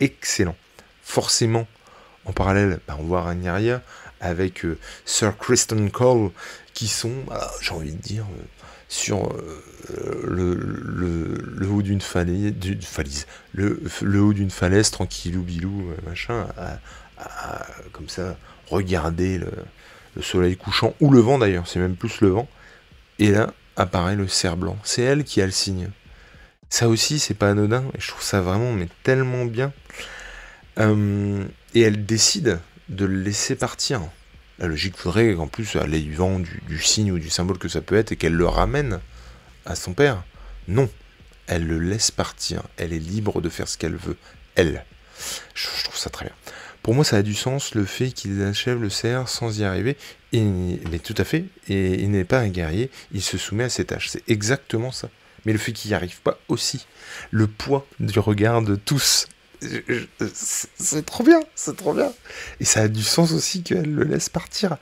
[0.00, 0.56] excellent.
[1.02, 1.66] Forcément
[2.24, 3.82] en parallèle bah, on voit Ragnaria
[4.22, 6.30] avec euh, Sir Kristen Cole,
[6.72, 8.44] qui sont, bah, j'ai envie de dire, euh,
[8.88, 12.54] sur euh, le, haut d'une falaise,
[13.52, 16.46] le, haut d'une falaise, tranquillou bilou, machin,
[17.92, 18.36] comme ça,
[18.68, 19.50] regarder le,
[20.20, 22.48] soleil couchant, ou le vent d'ailleurs, c'est même plus le vent.
[23.18, 24.76] Et là apparaît le cerf blanc.
[24.84, 25.88] C'est elle qui a le signe.
[26.68, 29.72] Ça aussi, c'est pas anodin, et je trouve ça vraiment mais tellement bien.
[30.78, 34.02] et elle décide de le laisser partir.
[34.58, 37.68] La logique voudrait qu'en plus elle ait du vent, du, signe ou du symbole que
[37.68, 39.00] ça peut être et qu'elle le ramène
[39.66, 40.22] à son père.
[40.68, 40.88] Non,
[41.46, 42.62] elle le laisse partir.
[42.76, 44.16] Elle est libre de faire ce qu'elle veut.
[44.54, 44.84] Elle.
[45.54, 46.34] Je, trouve ça très bien.
[46.82, 49.96] Pour moi, ça a du sens le fait qu'il achève le cerf sans y arriver.
[50.32, 51.44] mais tout à fait.
[51.68, 52.90] Et il n'est pas un guerrier.
[53.12, 54.08] Il se soumet à ses tâches.
[54.08, 55.08] C'est exactement ça.
[55.44, 56.86] Mais le fait qu'il n'y arrive pas aussi.
[57.30, 59.26] Le poids du regard de tous
[60.34, 62.12] c'est trop bien, c'est trop bien.
[62.60, 64.76] Et ça a du sens aussi qu'elle le laisse partir.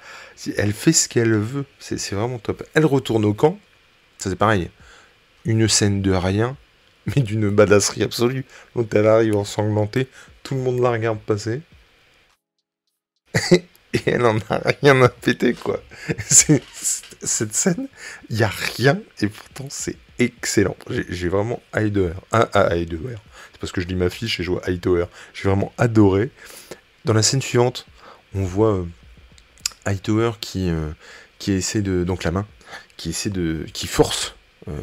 [0.56, 2.64] Elle fait ce qu'elle veut, c'est vraiment top.
[2.74, 3.58] Elle retourne au camp,
[4.18, 4.70] ça c'est pareil.
[5.44, 6.56] Une scène de rien,
[7.14, 8.44] mais d'une badasserie absolue.
[8.74, 10.08] Donc elle arrive ensanglantée,
[10.42, 11.60] tout le monde la regarde passer.
[13.52, 15.82] Et elle en a rien à péter, quoi.
[16.28, 17.88] cette scène,
[18.28, 20.76] il n'y a rien, et pourtant c'est excellent.
[21.08, 22.12] J'ai vraiment Hightower.
[22.32, 23.16] Ah, Hightower
[23.60, 25.06] parce que je lis ma fiche et je vois Hightower.
[25.34, 26.30] J'ai vraiment adoré.
[27.04, 27.86] Dans la scène suivante,
[28.34, 28.84] on voit
[29.86, 30.90] euh, qui, euh,
[31.38, 32.02] qui essaie de.
[32.04, 32.46] Donc la main,
[32.96, 33.66] qui essaie de.
[33.72, 34.34] qui force
[34.68, 34.74] euh,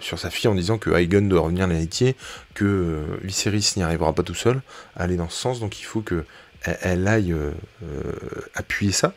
[0.00, 2.16] sur sa fille en disant que Aegon doit revenir l'héritier,
[2.54, 4.62] que Viserys n'y arrivera pas tout seul
[4.94, 6.24] à aller dans ce sens, donc il faut que
[6.62, 7.34] elle, aille
[8.54, 9.14] appuyer ça.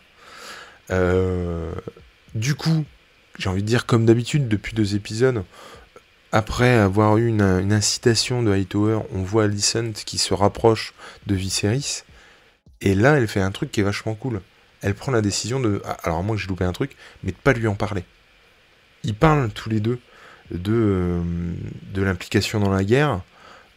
[2.35, 2.85] du coup,
[3.37, 5.43] j'ai envie de dire comme d'habitude depuis deux épisodes,
[6.31, 10.93] après avoir eu une, incitation de Hightower, on voit Alicent qui se rapproche
[11.25, 12.03] de Viserys.
[12.81, 14.41] Et là, elle fait un truc qui est vachement cool.
[14.81, 15.81] Elle prend la décision de.
[15.85, 18.03] Ah, alors, moi, j'ai loupé un truc, mais de pas lui en parler.
[19.03, 19.99] Ils parlent tous les deux
[20.51, 21.21] de, euh,
[21.93, 23.21] de l'implication dans la guerre.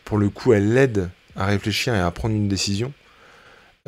[0.05, 2.93] Pour le coup, elle l'aide à réfléchir et à prendre une décision.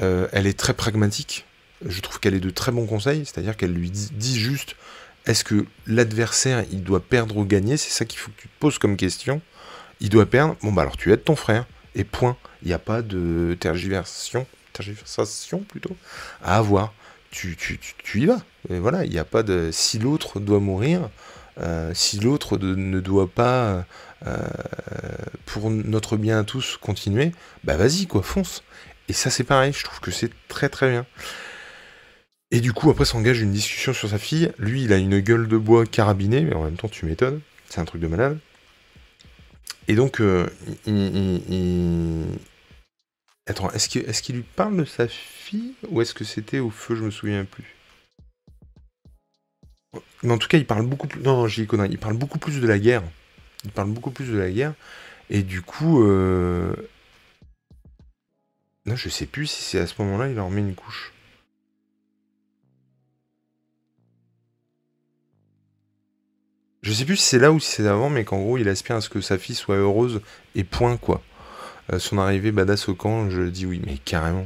[0.00, 1.46] Euh, elle est très pragmatique.
[1.84, 3.24] Je trouve qu'elle est de très bons conseils.
[3.24, 4.76] C'est-à-dire qu'elle lui dit juste
[5.26, 7.76] est-ce que l'adversaire, il doit perdre ou gagner?
[7.76, 9.40] C'est ça qu'il faut que tu te poses comme question.
[10.00, 10.56] Il doit perdre.
[10.62, 11.66] Bon, bah alors tu aides ton frère.
[11.94, 12.36] Et point.
[12.62, 15.96] Il n'y a pas de tergiversation, tergiversation plutôt,
[16.42, 16.92] à avoir.
[17.30, 18.42] Tu, tu, tu, y vas.
[18.68, 19.70] Voilà, il n'y a pas de.
[19.72, 21.08] Si l'autre doit mourir,
[21.60, 23.86] euh, si l'autre ne doit pas,
[24.26, 24.38] euh,
[25.46, 27.32] pour notre bien à tous, continuer,
[27.64, 28.62] bah vas-y, quoi, fonce.
[29.08, 31.06] Et ça, c'est pareil, je trouve que c'est très très bien.
[32.50, 34.52] Et du coup, après s'engage une discussion sur sa fille.
[34.58, 37.40] Lui, il a une gueule de bois carabinée, mais en même temps, tu m'étonnes.
[37.68, 38.38] C'est un truc de malade.
[39.88, 40.48] Et donc, euh,
[40.86, 42.26] il,
[43.46, 47.02] Attends, est-ce qu'il lui parle de sa fille ou est-ce que c'était au feu Je
[47.02, 47.76] me souviens plus.
[50.22, 51.20] Mais en tout cas, il parle beaucoup plus.
[51.20, 51.90] Non, j'ai connerie.
[51.90, 53.02] Il parle beaucoup plus de la guerre.
[53.64, 54.74] Il parle beaucoup plus de la guerre.
[55.28, 56.02] Et du coup.
[56.04, 56.74] Euh...
[58.86, 61.12] Non, je sais plus si c'est à ce moment-là, il leur met une couche.
[66.82, 68.96] Je sais plus si c'est là ou si c'est avant, mais qu'en gros, il aspire
[68.96, 70.20] à ce que sa fille soit heureuse
[70.54, 71.22] et point, quoi.
[71.92, 74.44] Euh, son arrivée badass au camp, je dis oui, mais carrément.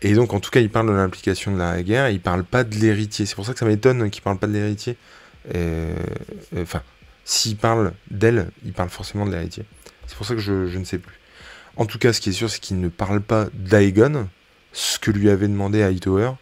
[0.00, 2.64] Et donc, en tout cas, il parle de l'implication de la guerre, il parle pas
[2.64, 3.26] de l'héritier.
[3.26, 4.96] C'est pour ça que ça m'étonne qu'il parle pas de l'héritier.
[5.54, 5.94] Euh,
[6.56, 6.82] enfin,
[7.24, 9.64] s'il parle d'elle, il parle forcément de l'héritier.
[10.06, 11.17] C'est pour ça que je, ne sais plus.
[11.78, 14.28] En tout cas, ce qui est sûr, c'est qu'il ne parle pas d'Aegon,
[14.72, 16.32] ce que lui avait demandé à Hightower.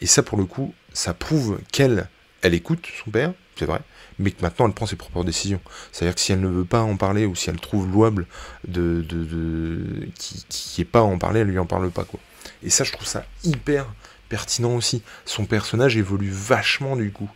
[0.00, 2.08] Et ça, pour le coup, ça prouve qu'elle,
[2.40, 3.80] elle écoute son père, c'est vrai,
[4.20, 5.60] mais que maintenant elle prend ses propres décisions.
[5.90, 8.26] C'est-à-dire que si elle ne veut pas en parler ou si elle trouve louable
[8.68, 12.20] de, de, qui, est pas à en parler, elle lui en parle pas quoi.
[12.62, 13.86] Et ça, je trouve ça hyper
[14.28, 15.02] pertinent aussi.
[15.24, 17.30] Son personnage évolue vachement du coup.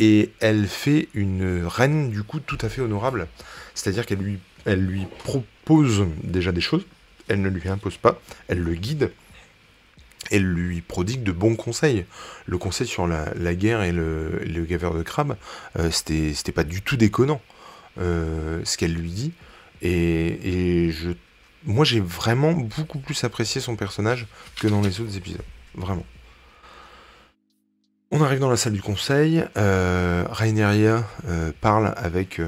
[0.00, 3.28] Et elle fait une reine du coup tout à fait honorable.
[3.74, 6.86] C'est-à-dire qu'elle lui, elle lui propose déjà des choses,
[7.28, 9.12] elle ne lui impose pas, elle le guide,
[10.30, 12.04] elle lui prodigue de bons conseils.
[12.46, 15.36] Le conseil sur la, guerre et le, le gaveur de crabe,
[15.78, 17.40] euh, c'était pas du tout déconnant
[18.00, 19.32] euh, ce qu'elle lui dit.
[19.82, 21.10] Et, je,
[21.64, 25.42] moi, j'ai vraiment beaucoup plus apprécié son personnage que dans les autres épisodes.
[25.74, 26.04] Vraiment.
[28.10, 29.44] On arrive dans la salle du conseil.
[29.56, 32.40] Euh, Raineria euh, parle avec,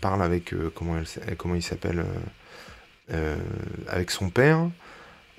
[0.00, 1.06] parle avec comment, elle,
[1.56, 2.04] il s'appelle,
[3.88, 4.68] avec son père.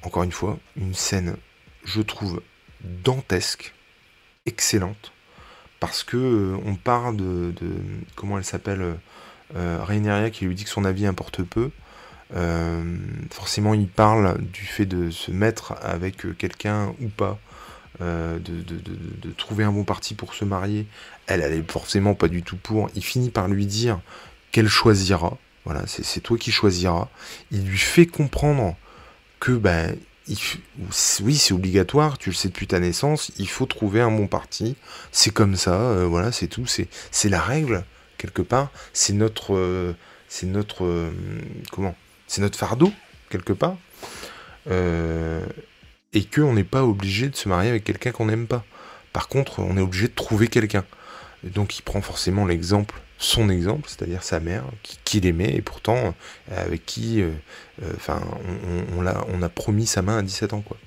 [0.03, 1.37] Encore une fois, une scène,
[1.85, 2.41] je trouve
[2.81, 3.73] dantesque,
[4.45, 5.13] excellente,
[5.79, 7.53] parce que on parle de,
[8.15, 8.95] comment elle s'appelle,
[9.55, 11.71] Raineria qui lui dit que son avis importe peu.
[12.35, 12.83] Euh,
[13.29, 17.39] forcément, il parle du fait de se mettre avec euh, quelqu'un ou pas,
[18.01, 20.87] euh, de, trouver un bon parti pour se marier.
[21.27, 22.89] Elle, elle est forcément pas du tout pour.
[22.95, 23.99] Il finit par lui dire
[24.51, 25.37] qu'elle choisira.
[25.65, 27.07] Voilà, c'est toi qui choisiras.
[27.51, 28.75] Il lui fait comprendre
[29.39, 29.95] que, ben,
[31.21, 34.75] oui, c'est obligatoire, tu le sais depuis ta naissance, il faut trouver un bon parti.
[35.11, 36.65] C'est comme ça, voilà, c'est tout.
[36.67, 37.85] C'est la règle,
[38.17, 38.71] quelque part.
[38.91, 39.95] C'est notre.
[40.27, 41.11] c'est notre.
[41.71, 41.95] comment?
[42.27, 42.91] C'est notre fardeau,
[43.29, 43.77] quelque part,
[44.69, 45.45] euh,
[46.13, 48.63] et qu'on n'est pas obligé de se marier avec quelqu'un qu'on n'aime pas.
[49.11, 50.85] Par contre, on est obligé de trouver quelqu'un.
[51.43, 54.63] Donc il prend forcément l'exemple, son exemple, c'est-à-dire sa mère,
[55.03, 56.15] qui, l'aimait, et pourtant
[56.51, 57.31] euh, avec qui euh,
[57.95, 58.21] enfin,
[58.95, 60.61] on, on, a, promis sa main à 17 ans.
[60.61, 60.77] Quoi.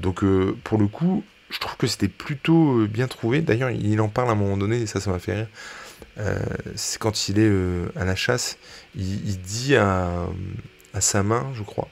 [0.00, 0.24] Donc
[0.64, 3.40] pour le coup, je trouve que c'était plutôt bien trouvé.
[3.40, 5.46] D'ailleurs, il en parle à un moment donné, et ça, ça m'a fait
[6.16, 6.28] rire.
[6.74, 7.50] c'est quand il est
[7.96, 8.58] à la chasse,
[8.96, 10.26] il dit à,
[10.94, 11.88] à sa main, je crois,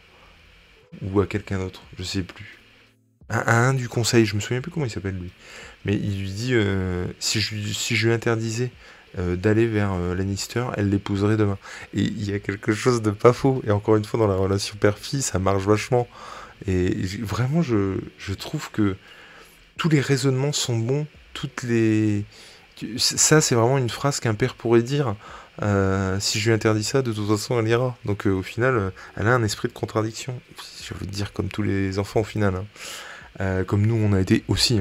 [1.02, 2.59] ou à quelqu'un d'autre, je sais plus.
[3.30, 5.30] Un du conseil, je me souviens plus comment il s'appelle lui.
[5.84, 8.70] Mais il lui dit euh, si, je, lui interdisais
[9.18, 11.58] euh, d'aller vers euh, Lannister, elle l'épouserait demain.
[11.94, 13.62] Et il y a quelque chose de pas faux.
[13.66, 16.08] Et encore une fois, dans la relation père-fille, ça marche vachement.
[16.66, 16.90] Et
[17.20, 17.98] vraiment, je,
[18.36, 18.96] trouve que
[19.78, 21.06] tous les raisonnements sont bons.
[21.32, 22.24] Toutes les.
[22.96, 25.14] Ça, c'est vraiment une phrase qu'un père pourrait dire.
[26.18, 27.96] Si je lui interdis ça, de toute façon, elle ira.
[28.04, 30.38] Donc au final, elle a un esprit de contradiction.
[30.82, 32.56] Je veux dire, comme tous les enfants au final.
[32.56, 32.64] Hein.
[33.66, 34.80] Comme nous, on a été aussi.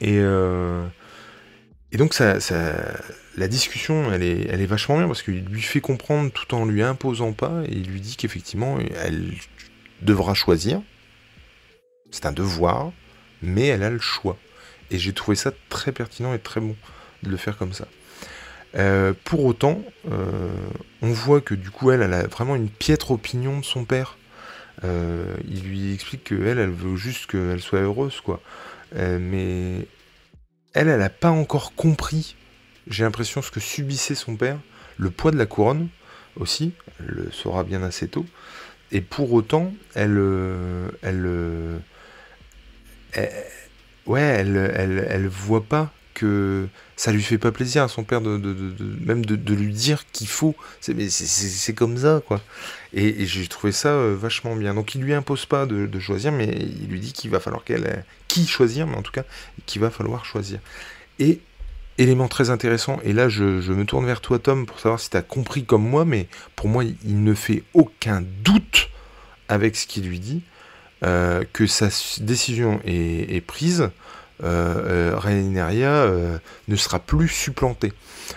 [0.00, 6.54] Et, et donc la discussion, elle est, vachement bien parce qu'il lui fait comprendre tout
[6.54, 9.34] en lui imposant pas et il lui dit qu'effectivement, elle
[10.02, 10.80] devra choisir.
[12.10, 12.92] C'est un devoir,
[13.42, 14.36] mais elle a le choix.
[14.90, 16.76] Et j'ai trouvé ça très pertinent et très bon
[17.22, 17.88] de le faire comme ça.
[18.74, 20.50] Euh, pour autant, euh,
[21.02, 24.16] on voit que du coup, elle a vraiment une piètre opinion de son père.
[24.84, 28.40] Euh, il lui explique qu'elle, elle veut juste qu'elle soit heureuse, quoi.
[28.94, 29.86] mais
[30.74, 32.36] elle, elle n'a pas encore compris,
[32.86, 34.58] j'ai l'impression, ce que subissait son père,
[34.98, 35.88] le poids de la couronne
[36.36, 38.26] aussi, elle le saura bien assez tôt.
[38.90, 40.20] Et pour autant, elle,
[41.02, 41.80] elle,
[44.06, 48.20] ouais, elle, elle, elle voit pas que ça lui fait pas plaisir à son père
[48.20, 48.38] de,
[49.04, 50.54] même de, lui dire qu'il faut.
[50.80, 52.40] C'est comme ça, quoi.
[52.92, 54.74] Et, j'ai trouvé ça euh, vachement bien.
[54.74, 58.04] Donc il lui impose pas de, choisir, mais il lui dit qu'il va falloir qu'elle.
[58.28, 59.24] Qui choisir, mais en tout cas,
[59.66, 60.58] qu'il va falloir choisir.
[61.18, 61.40] Et
[61.98, 65.16] élément très intéressant, et là je, me tourne vers toi Tom pour savoir si tu
[65.18, 68.88] as compris comme moi, mais pour moi il ne fait aucun doute
[69.48, 70.42] avec ce qu'il lui dit,
[71.04, 71.88] euh, que sa
[72.22, 73.90] décision est prise
[74.42, 77.92] euh, euh, euh, ne sera plus supplanté.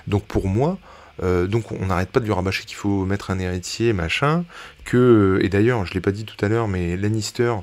[0.08, 0.78] Donc pour moi,
[1.22, 4.44] donc on n'arrête pas de lui rabâcher qu'il faut mettre un héritier, machin,
[4.84, 7.54] que, et d'ailleurs je l'ai pas dit tout à l'heure, mais Lannister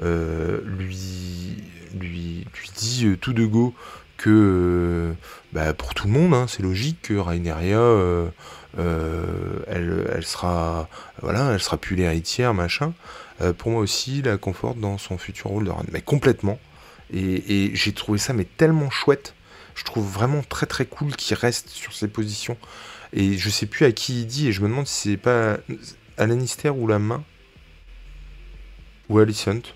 [0.00, 1.56] lui,
[1.98, 3.74] lui, lui dit tout de go
[4.16, 5.12] que
[5.52, 7.62] bah, pour tout le monde, hein, c'est logique que Rhaenyra,
[8.76, 10.88] elle, elle, sera,
[11.20, 12.92] voilà, elle sera plus l'héritière, machin.
[13.58, 16.60] pour moi aussi, la conforte dans son futur rôle de reine, mais complètement.
[17.12, 19.34] Et, j'ai trouvé ça mais tellement chouette.
[19.74, 22.56] Je trouve vraiment très très cool qu'il reste sur ses positions.
[23.12, 25.58] Et je sais plus à qui il dit, et je me demande si c'est pas
[26.18, 27.24] à Lannister ou la main.
[29.08, 29.74] Ou Alicent.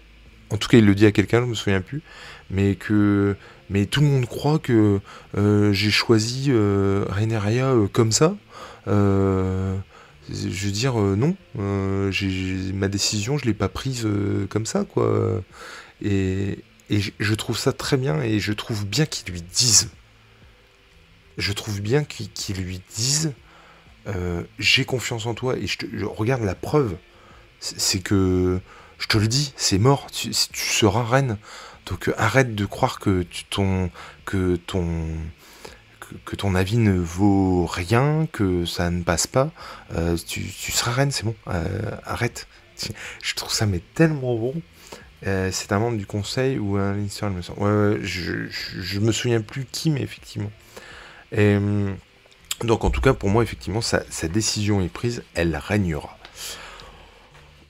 [0.51, 2.03] En tout cas, il le dit à quelqu'un, je me souviens plus.
[2.51, 3.37] Mais que.
[3.71, 5.01] Mais tout le monde croit que
[5.37, 8.37] euh, j'ai choisi euh, euh, comme ça.
[8.87, 9.77] Euh,
[10.31, 11.35] je veux dire, non.
[11.57, 14.07] ma décision, je l'ai pas prise
[14.49, 15.43] comme ça, quoi.
[16.03, 16.59] Et,
[16.91, 19.91] et je, trouve ça très bien et je trouve bien qu'ils lui disent.
[21.39, 23.33] Je trouve bien qu'ils lui disent
[24.07, 26.97] euh, j'ai confiance en toi et je, te, regarde la preuve.
[27.61, 28.61] C'est que
[28.99, 30.11] je te le dis, c'est mort.
[30.11, 31.39] Tu, seras reine.
[31.87, 33.91] Donc euh, arrête de croire que ton
[34.27, 35.09] que ton
[36.27, 39.51] que, ton avis ne vaut rien, que ça ne passe pas.
[39.95, 41.35] Euh, tu, seras reine, c'est bon.
[42.05, 42.47] arrête.
[43.23, 44.61] Je trouve ça mais tellement bon.
[45.27, 47.61] Euh, c'est un membre du conseil ou un ministère, me semble.
[47.61, 50.51] Ouais, je, je, me souviens plus qui, mais effectivement.
[51.37, 51.97] Hum,
[52.63, 56.19] donc, en tout cas, pour moi, effectivement, sa, décision est prise, elle régnera.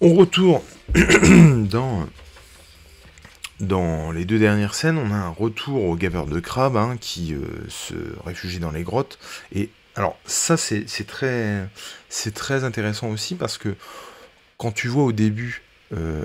[0.01, 0.61] On retourne
[3.61, 7.35] dans, les deux dernières scènes, on a un retour au gaveur de crabe hein, qui
[7.69, 7.95] se
[8.25, 9.19] réfugie dans les grottes.
[9.55, 11.69] Et alors ça, c'est très
[12.65, 13.75] intéressant aussi parce que
[14.59, 15.64] quand tu vois au début,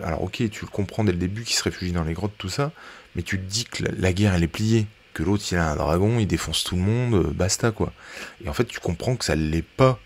[0.03, 2.49] alors ok, tu le comprends dès le début qu'il se réfugie dans les grottes, tout
[2.49, 2.71] ça,
[3.15, 5.75] mais tu te dis que la guerre elle est pliée que l'autre il a un
[5.75, 7.93] dragon, il défonce tout le monde, euh, basta quoi.
[8.43, 9.99] Et en fait tu comprends que ça ne l'est pas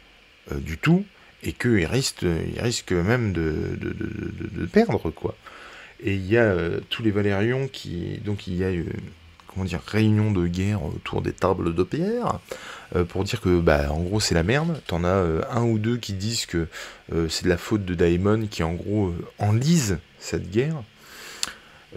[0.51, 1.05] euh, du tout
[1.43, 3.77] et qu'il risque, il risque même de,
[4.71, 5.35] perdre quoi.
[6.01, 8.19] Et il y a euh, tous les Valérions qui.
[8.25, 8.71] Donc il y a
[9.53, 12.39] comment dire, réunion de guerre autour des tables de pierre,
[13.09, 14.81] pour dire que, bah, en gros, c'est la merde.
[14.87, 16.67] T'en as un ou deux qui disent que
[17.29, 20.83] c'est de la faute de Daemon qui, en gros, enlise cette guerre.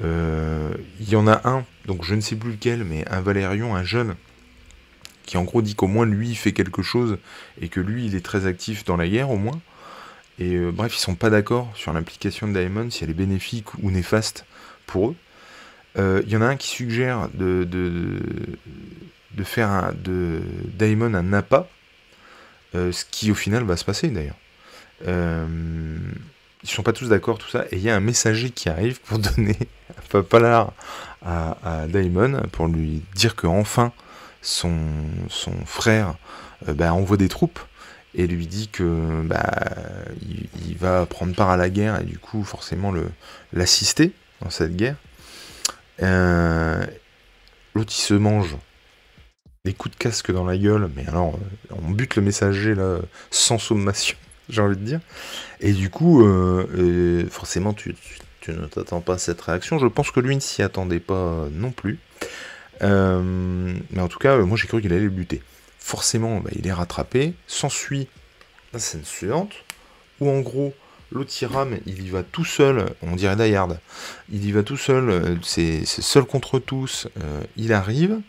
[0.03, 3.85] Il y en a un donc je ne sais plus lequel, mais un Valérion, un
[3.85, 4.17] jeune,
[5.25, 7.19] qui en gros dit qu'au moins lui il fait quelque chose
[7.61, 9.61] et que lui il est très actif dans la guerre au moins.
[10.39, 13.73] Et euh, bref, ils sont pas d'accord sur l'implication de Daemon, si elle est bénéfique
[13.83, 14.45] ou néfaste
[14.87, 15.15] pour eux.
[15.99, 17.67] Euh, il y en a un qui suggère de,
[19.45, 20.43] faire de
[20.75, 21.69] Daemon un appât,
[22.75, 24.37] euh, ce qui au final va se passer d'ailleurs.
[25.07, 29.01] ils sont pas tous d'accord, tout ça, et il y a un messager qui arrive
[29.01, 29.57] pour donner
[30.15, 30.75] un pas
[31.23, 33.93] à, Daemon pour lui dire que enfin
[34.43, 34.79] son,
[35.29, 36.15] son frère
[36.69, 37.61] euh, bah, envoie des troupes
[38.15, 39.51] et lui dit que bah,
[40.67, 42.95] il, va prendre part à la guerre et du coup forcément
[43.53, 44.97] l'assister dans cette guerre.
[46.03, 46.85] Euh,
[47.75, 48.57] l'autre il se mange
[49.65, 52.99] des coups de casque dans la gueule, mais alors euh, on bute le messager là
[53.31, 54.17] sans sommation,
[54.49, 55.01] j'ai envie de dire.
[55.61, 56.25] Et du coup,
[57.31, 57.95] forcément tu,
[58.49, 59.79] ne t'attends pas à cette réaction.
[59.79, 61.99] Je pense que lui ne s'y attendait pas non plus.
[62.83, 65.43] Euh, mais en tout cas, moi j'ai cru qu'il allait le buter.
[65.79, 67.35] Forcément, bah, il est rattrapé.
[67.47, 68.09] S'ensuit
[68.73, 69.53] la scène suivante,
[70.21, 70.75] où en gros,
[71.11, 71.33] l'autre
[71.87, 73.77] il y va tout seul, on dirait Dayard,
[74.31, 78.21] il y va tout seul, euh, c'est seul contre tous, euh, il arrive,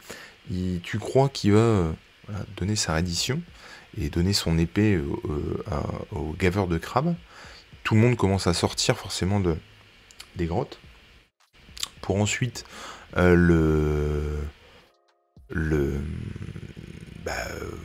[0.84, 1.94] tu crois qu'il va
[2.56, 3.42] donner sa reddition
[4.00, 5.00] et donner son épée
[6.12, 7.16] au gaveur de crabe.
[7.84, 9.56] Tout le monde commence à sortir forcément de,
[10.36, 10.80] des grottes,
[12.02, 12.66] pour ensuite
[13.18, 14.40] euh, le,
[15.50, 16.00] le
[17.26, 17.34] bah,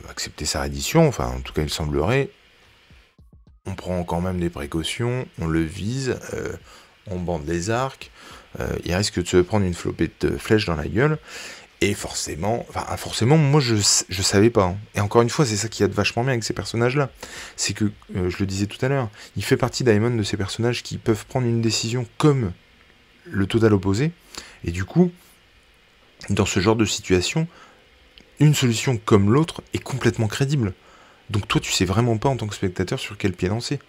[0.09, 2.29] accepter sa reddition, enfin en tout cas il semblerait.
[3.83, 6.53] Prend quand même des précautions, on le vise, euh,
[7.07, 8.11] on bande les arcs,
[8.61, 11.17] euh, il risque de se prendre une flopée de flèches dans la gueule.
[11.81, 13.75] Et forcément, enfin forcément, moi je,
[14.07, 14.67] je savais pas.
[14.67, 14.77] Hein.
[14.95, 17.09] Et encore une fois, c'est ça qui a de vachement bien avec ces personnages-là.
[17.57, 20.37] C'est que, euh, je le disais tout à l'heure, il fait partie d'Aemon de ces
[20.37, 22.53] personnages qui peuvent prendre une décision comme
[23.25, 24.13] le total opposé.
[24.63, 25.11] Et du coup,
[26.29, 27.49] dans ce genre de situation,
[28.39, 30.73] une solution comme l'autre est complètement crédible.
[31.29, 33.79] Donc toi, tu sais vraiment pas en tant que spectateur sur quel pied danser.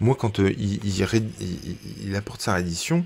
[0.00, 3.04] Moi, quand euh, il, apporte sa réédition,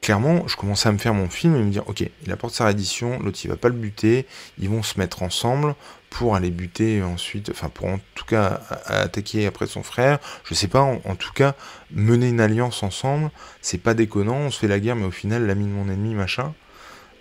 [0.00, 2.66] clairement, je commençais à me faire mon film et me dire, ok, il apporte sa
[2.66, 4.26] reddition, l'autre il va pas le buter,
[4.58, 5.74] ils vont se mettre ensemble
[6.10, 10.68] pour aller buter ensuite, enfin pour en tout cas attaquer après son frère, je sais
[10.68, 11.54] pas, en, tout cas
[11.90, 15.46] mener une alliance ensemble, c'est pas déconnant, on se fait la guerre, mais au final
[15.46, 16.54] l'ami de mon ennemi, machin.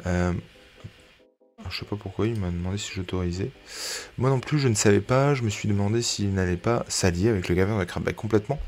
[0.06, 0.32] Euh,
[1.70, 3.52] je sais pas pourquoi il m'a demandé si j'autorisais.
[4.18, 5.34] Moi non plus, je ne savais pas.
[5.34, 8.60] Je me suis demandé s'il n'allait pas s'allier avec le gavin de la complètement.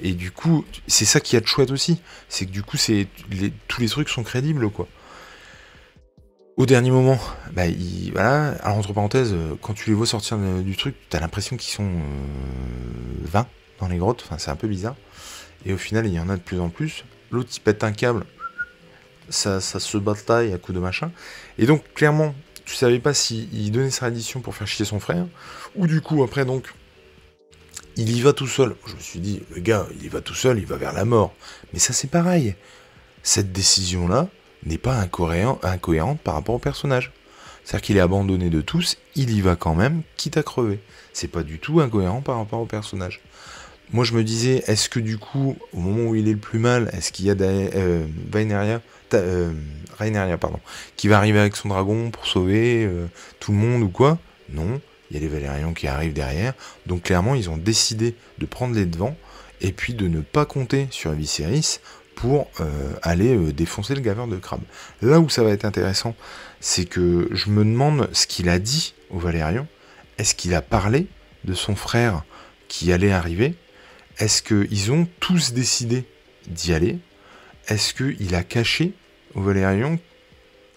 [0.00, 2.00] Et du coup, c'est ça qui a de chouette aussi.
[2.28, 2.76] C'est que du coup,
[3.68, 4.88] tous les trucs sont crédibles, quoi.
[6.56, 7.18] Au dernier moment,
[7.52, 7.62] bah,
[8.12, 8.50] voilà.
[8.62, 11.90] Alors, entre parenthèses, quand tu les vois sortir du truc, t'as l'impression qu'ils sont
[13.22, 13.44] 20 euh,
[13.80, 14.22] dans les grottes.
[14.26, 14.96] Enfin, c'est un peu bizarre.
[15.64, 17.04] Et au final, il y en a de plus en plus.
[17.30, 18.24] L'autre, il pète un câble.
[19.28, 21.10] Ça, ça se bataille à coup de machin.
[21.58, 25.26] Et donc, clairement, tu savais pas s'il donnait sa reddition pour faire chier son frère.
[25.76, 26.72] Ou du coup, après, donc,
[27.96, 28.74] il y va tout seul.
[28.86, 31.04] Je me suis dit, le gars, il y va tout seul, il va vers la
[31.04, 31.34] mort.
[31.72, 32.54] Mais ça, c'est pareil.
[33.22, 34.28] Cette décision-là
[34.64, 37.12] n'est pas incohérente par rapport au personnage.
[37.64, 40.80] C'est-à-dire qu'il est abandonné de tous, il y va quand même, quitte à crever.
[41.12, 43.20] C'est pas du tout incohérent par rapport au personnage.
[43.92, 46.58] Moi, je me disais, est-ce que du coup, au moment où il est le plus
[46.58, 48.06] mal, est-ce qu'il y a euh,
[49.14, 49.52] euh
[50.40, 50.58] pardon,
[50.96, 53.06] qui va arriver avec son dragon pour sauver euh,
[53.38, 54.18] tout le monde ou quoi?
[54.48, 56.54] Non il y a les Valérians qui arrivent derrière.
[56.86, 59.14] Donc clairement, ils ont décidé de prendre les devants
[59.60, 61.80] et puis de ne pas compter sur Viserys
[62.14, 64.62] pour euh, aller défoncer le gaveur de crabe.
[65.02, 66.14] Là où ça va être intéressant,
[66.60, 69.66] c'est que je me demande ce qu'il a dit aux Valérians.
[70.16, 71.08] Est-ce qu'il a parlé
[71.44, 72.24] de son frère
[72.68, 73.54] qui allait arriver?
[74.18, 76.04] Est-ce qu'ils ont tous décidé
[76.46, 76.98] d'y aller?
[77.68, 78.94] Est-ce qu'il a caché
[79.34, 79.98] aux Valérians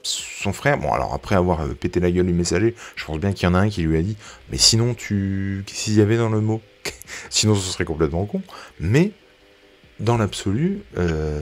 [0.06, 3.34] son frère, bon alors après avoir euh, pété la gueule du messager, je pense bien
[3.34, 4.18] qu'il y en a un qui lui a dit,
[4.52, 6.62] mais sinon tu, qu'est-ce qu'il y avait dans le mot
[7.30, 8.42] Sinon ce serait complètement con.
[8.80, 9.12] Mais
[10.00, 11.42] dans l'absolu, euh,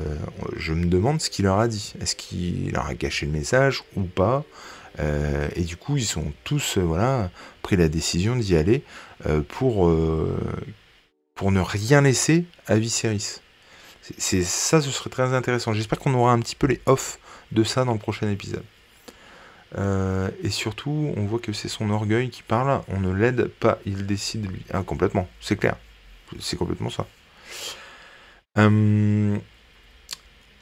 [0.56, 1.94] je me demande ce qu'il leur a dit.
[2.02, 4.46] Est-ce qu'il leur a caché le message ou pas?
[5.00, 8.84] Euh, Et du coup, ils sont tous, voilà, pris la décision d'y aller
[9.48, 9.92] pour,
[11.36, 13.43] pour ne rien laisser à Viserys.
[14.18, 15.74] Ça, ce serait très intéressant.
[15.74, 17.20] J'espère qu'on aura un petit peu les off
[17.52, 18.64] de ça dans le prochain épisode.
[19.78, 22.82] Euh, et surtout, on voit que c'est son orgueil qui parle.
[22.90, 24.62] On ne l'aide pas, il décide lui.
[24.72, 25.78] Ah, complètement, c'est clair.
[26.40, 27.08] C'est complètement ça.
[28.58, 29.38] Euh,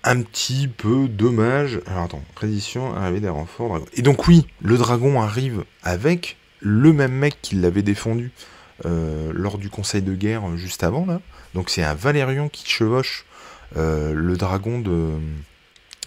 [0.03, 1.81] un petit peu dommage.
[1.87, 3.79] Alors attends, prédiction, arrivée des renforts.
[3.93, 8.31] Et donc oui, le dragon arrive avec le même mec qui l'avait défendu
[8.85, 11.21] euh, lors du conseil de guerre juste avant là.
[11.53, 13.25] Donc c'est un Valérion qui chevauche
[13.75, 15.17] le dragon de,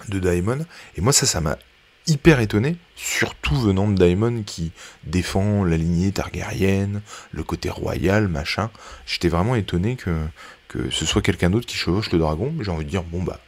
[0.08, 0.66] de Daemon.
[0.96, 1.58] Et moi ça, ça m'a
[2.06, 4.72] hyper étonné, surtout venant de Daemon qui
[5.04, 7.00] défend la lignée targérienne,
[7.32, 8.70] le côté royal, machin.
[9.06, 12.90] J'étais vraiment étonné que, ce soit quelqu'un d'autre qui chevauche le dragon, j'ai envie de
[12.90, 13.40] dire, bon bah,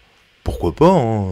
[0.44, 1.26] pourquoi pas, hein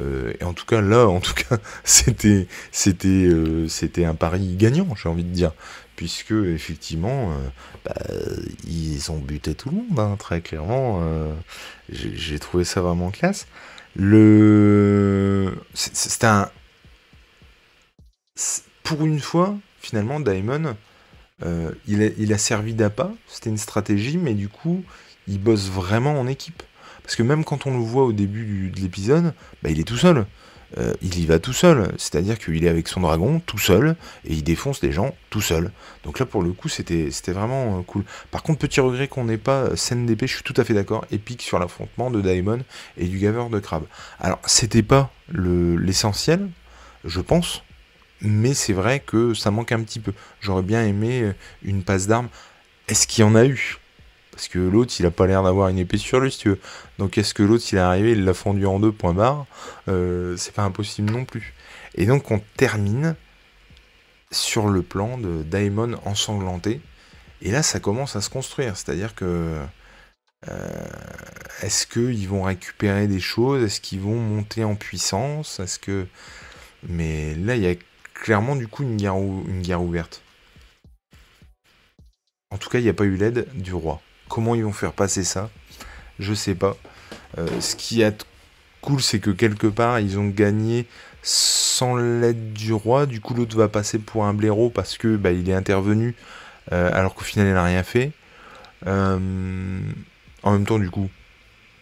[0.00, 4.54] euh, et en tout cas là, en tout cas, c'était c'était euh, c'était un pari
[4.54, 5.52] gagnant, j'ai envie de dire,
[5.98, 7.48] puisque effectivement, euh,
[7.84, 7.96] bah,
[8.64, 11.02] ils ont buté tout le monde, hein, très clairement.
[11.90, 13.48] j'ai trouvé ça vraiment classe.
[13.96, 15.56] Le.
[15.74, 16.48] C'est un.
[18.84, 20.76] Pour une fois, finalement, Daemon,
[21.44, 24.84] euh, il, a, il, a, servi d'appât, c'était une stratégie, mais du coup,
[25.26, 26.62] il bosse vraiment en équipe.
[27.02, 29.34] Parce que même quand on le voit au début de l'épisode,
[29.64, 30.26] bah, il est tout seul.
[30.76, 31.92] Euh, il y va tout seul.
[31.96, 35.70] C'est-à-dire qu'il est avec son dragon tout seul et il défonce les gens tout seul.
[36.04, 38.04] Donc là, pour le coup, c'était vraiment euh, cool.
[38.30, 40.74] Par contre, petit regret qu'on n'ait pas euh, scène d'épée, je suis tout à fait
[40.74, 42.60] d'accord, épique sur l'affrontement de Daemon
[42.96, 43.84] et du gaveur de crabe.
[44.20, 46.48] Alors, c'était pas l'essentiel,
[47.04, 47.62] je pense,
[48.20, 50.12] mais c'est vrai que ça manque un petit peu.
[50.40, 52.28] J'aurais bien aimé une passe d'armes.
[52.88, 53.78] Est-ce qu'il y en a eu?
[54.38, 56.60] Parce que l'autre, il a pas l'air d'avoir une épée sur lui, si tu veux.
[56.98, 59.46] Donc est-ce que l'autre, il est arrivé, il l'a fondu en deux, point barre
[59.88, 61.54] euh, C'est pas impossible non plus.
[61.96, 63.16] Et donc on termine
[64.30, 66.80] sur le plan de Daemon ensanglanté.
[67.42, 68.76] Et là, ça commence à se construire.
[68.76, 69.58] C'est-à-dire que...
[70.48, 70.86] Euh,
[71.62, 73.64] est-ce qu'ils vont récupérer des choses?
[73.64, 75.58] Est-ce qu'ils vont monter en puissance?
[75.58, 76.06] Est-ce que...
[76.88, 77.74] Mais là, il y a
[78.14, 80.22] clairement du coup une guerre ouverte.
[82.50, 84.00] En tout cas, il n'y a pas eu l'aide du roi.
[84.28, 85.50] Comment ils vont faire passer ça
[86.18, 86.76] Je sais pas.
[87.38, 88.26] Euh, ce qui est
[88.80, 90.86] cool, c'est que quelque part, ils ont gagné
[91.22, 93.06] sans l'aide du roi.
[93.06, 96.14] Du coup, l'autre va passer pour un blaireau parce que bah, il est intervenu
[96.72, 98.12] euh, alors qu'au final, il n'a rien fait.
[98.86, 99.18] Euh,
[100.42, 101.08] en même temps, du coup,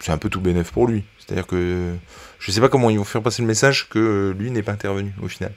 [0.01, 1.05] c'est un peu tout bénéf pour lui.
[1.19, 1.95] C'est-à-dire que
[2.39, 5.13] je sais pas comment ils vont faire passer le message que lui n'est pas intervenu
[5.23, 5.53] au final.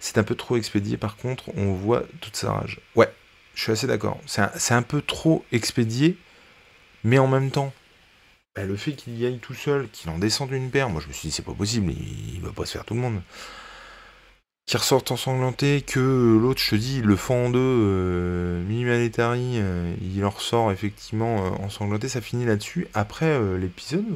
[0.00, 2.80] C'est un peu trop expédié, par contre, on voit toute sa rage.
[2.94, 3.10] Ouais,
[3.58, 4.20] je suis assez d'accord.
[4.24, 6.16] C'est un, peu trop expédié,
[7.02, 7.72] mais en même temps,
[8.54, 11.08] bah, le fait qu'il y aille tout seul, qu'il en descende une paire, moi je
[11.08, 13.20] me suis dit c'est pas possible, il, va pas se faire tout le monde.
[14.66, 20.24] Qu'il ressorte ensanglanté, que l'autre, je te dis, le fend en deux, euh, euh il
[20.24, 22.86] en ressort effectivement euh, ensanglanté, ça finit là-dessus.
[22.94, 24.06] Après euh, l'épisode,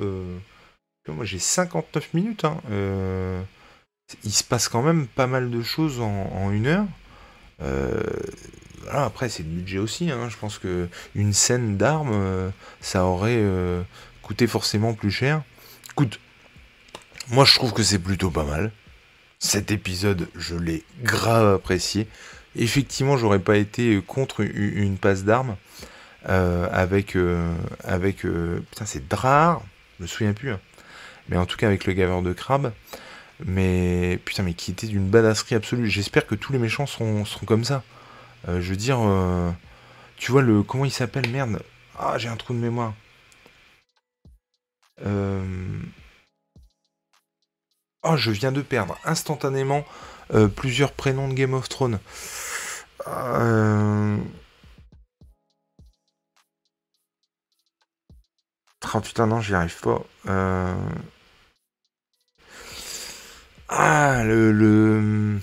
[1.08, 2.60] moi j'ai 59 minutes, hein,
[4.22, 6.86] il se passe quand même pas mal de choses en une heure
[8.90, 10.10] après, c'est le budget aussi.
[10.10, 10.28] Hein.
[10.28, 13.82] Je pense que une scène d'armes, euh, ça aurait euh,
[14.22, 15.42] coûté forcément plus cher.
[15.90, 16.20] Écoute,
[17.28, 18.72] moi je trouve que c'est plutôt pas mal.
[19.38, 22.06] Cet épisode, je l'ai grave apprécié.
[22.56, 25.56] Effectivement, j'aurais pas été contre une, passe d'armes
[26.28, 27.16] euh, avec
[27.82, 29.62] avec putain c'est Drar,
[29.98, 30.50] je me souviens plus.
[30.50, 30.60] Hein.
[31.28, 32.72] Mais en tout cas avec le gaveur de crabe.
[33.44, 35.90] Mais putain, mais qui était d'une badasserie absolue.
[35.90, 37.82] J'espère que tous les méchants seront, seront comme ça.
[38.48, 39.50] Euh, je veux dire, euh,
[40.16, 41.62] tu vois le comment il s'appelle merde.
[41.98, 42.94] Ah, j'ai un trou de mémoire.
[45.04, 45.80] Euh,
[48.02, 49.84] oh, je viens de perdre instantanément
[50.56, 52.00] plusieurs prénoms de Game of Thrones.
[58.94, 60.02] Oh putain, non, j'y arrive pas.
[63.68, 64.52] Ah, le...
[64.52, 65.38] Le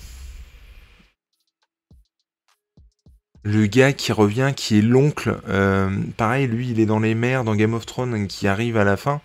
[3.44, 7.54] gars qui revient, qui est l'oncle, euh, pareil, lui, il est dans les mers, dans
[7.54, 9.20] Game of Thrones, qui arrive à la fin.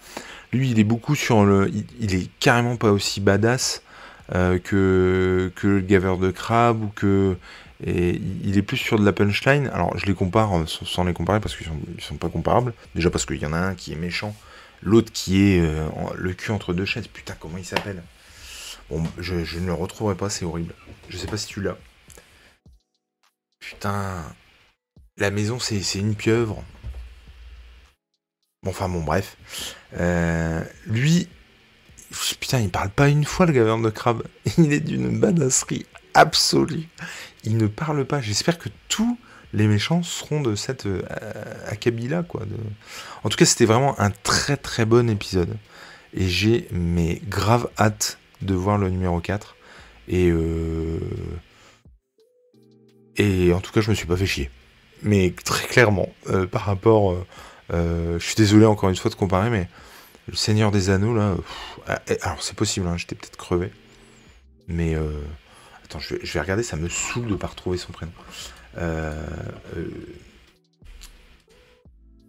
[0.53, 1.69] Lui, il est beaucoup sur le.
[1.99, 3.81] Il, est carrément pas aussi badass
[4.33, 7.35] euh, que, que le gaveur de crabe ou que.
[7.85, 9.67] Il est plus sur de la punchline.
[9.67, 12.73] Alors, je les compare euh, sans les comparer parce qu'ils sont, sont pas comparables.
[12.95, 14.33] Déjà parce qu'il y en a un qui est méchant,
[14.81, 15.61] l'autre qui est
[16.15, 17.07] le cul entre deux chaises.
[17.07, 18.01] Putain, comment il s'appelle?
[18.89, 20.73] Bon, je, je ne le retrouverai pas, c'est horrible.
[21.09, 21.75] Je sais pas si tu l'as.
[23.69, 24.23] Putain.
[25.17, 26.63] La maison, c'est une pieuvre.
[28.63, 29.37] Bon, enfin bon, bref.
[29.97, 31.27] Euh, lui,
[32.39, 34.23] putain, il parle pas une fois le gaverne de crabe.
[34.57, 36.87] Il est d'une badasserie absolue.
[37.43, 38.21] Il ne parle pas.
[38.21, 39.17] J'espère que tous
[39.53, 42.43] les méchants seront de cette euh, quoi.
[43.23, 45.57] En tout cas, c'était vraiment un très très bon épisode.
[46.13, 49.55] Et j'ai mes grave hâte de voir le numéro 4.
[50.07, 50.99] Et euh...
[53.17, 54.49] Et en tout cas, je me suis pas fait chier.
[55.01, 57.11] Mais très clairement, euh, par rapport.
[57.11, 57.25] Euh,
[57.73, 59.67] euh, je suis désolé encore une fois de comparer, mais
[60.27, 61.35] le Seigneur des Anneaux, là.
[61.87, 63.71] Ah, eh, alors, c'est possible, hein, j'étais peut-être crevé.
[64.67, 64.95] Mais.
[65.83, 68.11] Attends, je vais, regarder, ça me saoule de pas retrouver son prénom.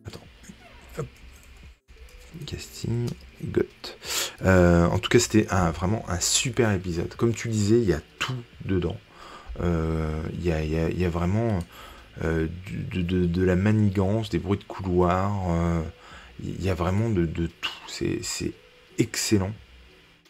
[0.06, 1.06] Attends.
[2.46, 3.08] Casting.
[3.44, 3.62] Got.
[4.42, 7.14] en tout cas, c'était vraiment un super épisode.
[7.14, 8.96] Comme tu disais, il y a tout dedans.
[9.62, 11.58] Euh, il y, a, vraiment
[12.24, 12.46] euh,
[12.94, 15.32] de, la manigance, des bruits de couloir.
[16.42, 17.72] Il y a vraiment de, tout.
[17.88, 18.52] C'est
[18.98, 19.52] excellent.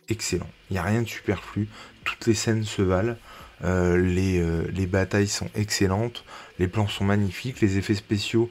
[0.09, 0.49] Excellent.
[0.71, 1.69] Il n'y a rien de superflu.
[2.05, 3.17] Toutes les scènes se valent.
[3.65, 6.25] Euh, les, batailles sont excellentes.
[6.59, 7.61] Les plans sont magnifiques.
[7.61, 8.51] Les effets spéciaux,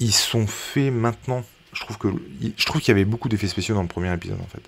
[0.00, 1.44] ils sont faits maintenant.
[1.72, 2.08] Je trouve que
[2.56, 4.62] je qu'il y avait beaucoup d'effets spéciaux dans le premier épisode en fait.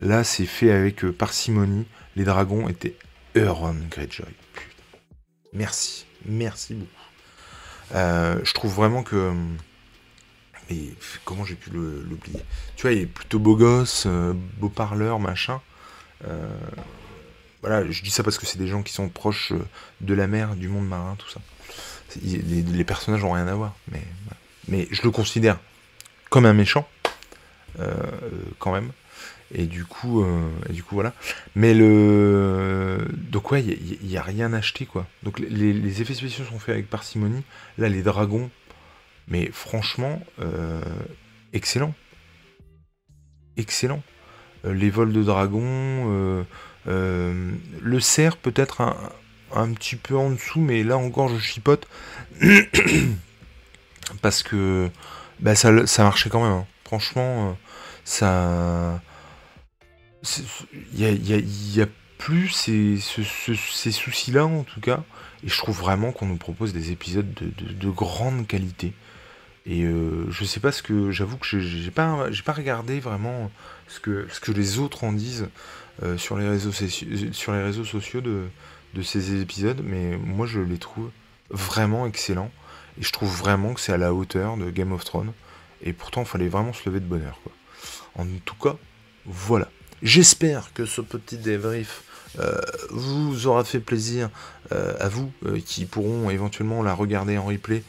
[0.00, 1.84] Là, c'est fait avec parcimonie.
[2.16, 2.94] Les dragons étaient
[3.36, 4.26] Euron Greyjoy.
[5.52, 6.06] Merci.
[6.24, 6.90] Merci beaucoup.
[7.94, 9.32] Euh, je trouve vraiment que.
[10.70, 10.78] Mais
[11.24, 12.40] comment j'ai pu l'oublier?
[12.76, 15.60] Tu vois, il est plutôt beau gosse, euh, beau parleur, machin.
[16.26, 16.48] Euh,
[17.60, 19.52] voilà, je dis ça parce que c'est des gens qui sont proches
[20.00, 21.40] de la mer, du monde marin, tout ça.
[22.22, 23.74] Les, personnages n'ont rien à voir,
[24.68, 25.58] mais je le considère
[26.28, 26.86] comme un méchant,
[28.58, 28.92] quand même.
[29.54, 31.12] Et du coup, euh, du coup voilà.
[31.54, 33.06] Mais le.
[33.12, 35.06] Donc, ouais, il n'y a, rien acheté, quoi.
[35.22, 37.42] Donc, les, effets spéciaux sont faits avec parcimonie.
[37.76, 38.50] Là, les dragons,
[39.28, 40.80] mais franchement, euh,
[41.52, 41.94] excellent.
[43.58, 44.02] Excellent.
[44.64, 46.44] Euh, les vols de dragons.
[46.86, 48.96] le cerf, peut-être un,
[49.54, 51.86] un, petit peu en dessous, mais là encore, je chipote.
[54.22, 54.88] Parce que
[55.40, 56.52] bah, ça, ça marchait quand même.
[56.52, 56.66] Hein.
[56.84, 57.56] Franchement,
[58.04, 59.00] ça
[60.94, 61.86] il y a,
[62.18, 65.02] plus ces, soucis-là, en tout cas.
[65.44, 68.92] Et je trouve vraiment qu'on nous propose des épisodes de, grande qualité.
[69.66, 71.10] Et euh, je sais pas ce que.
[71.10, 73.50] J'avoue que j'ai pas, pas regardé vraiment
[73.88, 75.48] ce que, ce que les autres en disent
[76.02, 78.46] euh, sur, les réseaux, sur les réseaux sociaux de,
[78.94, 81.10] de ces épisodes, mais moi je les trouve
[81.50, 82.50] vraiment excellents.
[82.98, 85.32] Et je trouve vraiment que c'est à la hauteur de Game of Thrones.
[85.82, 87.40] Et pourtant, il fallait vraiment se lever de bonheur.
[87.42, 87.52] Quoi.
[88.16, 88.76] En tout cas,
[89.24, 89.68] voilà.
[90.02, 92.02] J'espère que ce petit débrief
[92.40, 92.58] euh,
[92.90, 94.30] vous aura fait plaisir
[94.72, 97.84] euh, à vous euh, qui pourront éventuellement la regarder en replay,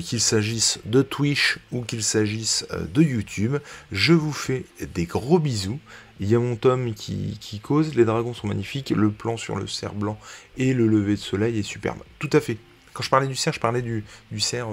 [0.00, 3.56] qu'il s'agisse de Twitch ou qu'il s'agisse de YouTube.
[3.90, 5.78] Je vous fais des gros bisous.
[6.20, 9.66] Il y a mon tome qui, cause, les dragons sont magnifiques, le plan sur le
[9.66, 10.18] cerf blanc
[10.56, 11.98] et le lever de soleil est superbe.
[12.18, 12.58] Tout à fait.
[12.92, 14.04] Quand je parlais du cerf, je parlais du
[14.40, 14.68] cerf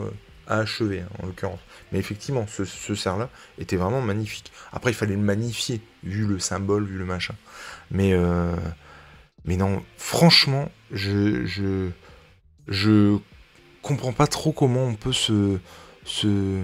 [0.50, 1.60] à achever, hein, en l'occurrence.
[1.92, 3.30] Mais effectivement, ce, cerf-là
[3.60, 4.52] était vraiment magnifique.
[4.74, 7.36] Après, il fallait le magnifier, vu le symbole, vu le machin.
[7.92, 8.56] Mais, euh,
[9.46, 11.90] mais non, franchement, je, je,
[12.68, 13.18] je
[13.82, 15.60] comprends pas trop comment on peut se.
[16.04, 16.64] se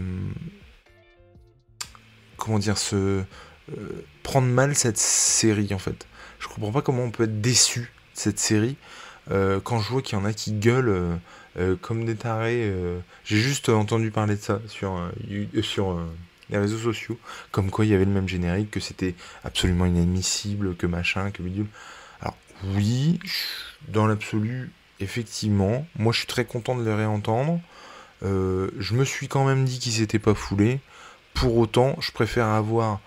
[2.35, 3.23] comment dire, se.
[3.71, 6.07] Euh, prendre mal cette série, en fait.
[6.39, 8.77] Je comprends pas comment on peut être déçu de cette série.
[9.31, 11.19] Euh, quand je vois qu'il y en a qui gueulent
[11.57, 12.63] euh, comme des tarés.
[12.63, 15.99] Euh, j'ai juste entendu parler de ça sur, euh, sur
[16.49, 17.17] les réseaux sociaux,
[17.51, 21.41] comme quoi il y avait le même générique, que c'était absolument inadmissible, que machin, que
[21.41, 21.67] bidule.
[22.21, 22.35] Alors
[22.75, 23.19] oui,
[23.87, 27.59] dans l'absolu, effectivement, moi je suis très content de les réentendre.
[28.21, 30.79] je me suis quand même dit qu'ils s'étaient pas foulés.
[31.33, 32.99] Pour autant, je préfère avoir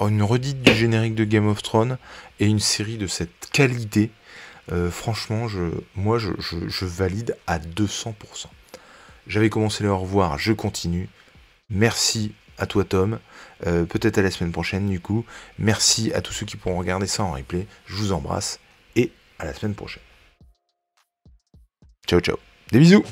[0.00, 1.98] une redite du générique de Game of Thrones
[2.40, 4.10] et une série de cette qualité
[4.72, 5.46] euh, franchement,
[5.94, 8.14] moi, je, valide à 200%.
[9.26, 11.08] J'avais commencé le revoir, je continue.
[11.70, 13.18] Merci à toi, Tom.
[13.66, 15.24] Euh, peut-être à la semaine prochaine, du coup.
[15.58, 17.66] Merci à tous ceux qui pourront regarder ça en replay.
[17.86, 18.60] Je vous embrasse
[18.96, 20.02] et à la semaine prochaine.
[22.06, 22.36] Ciao, ciao.
[22.70, 23.04] Des bisous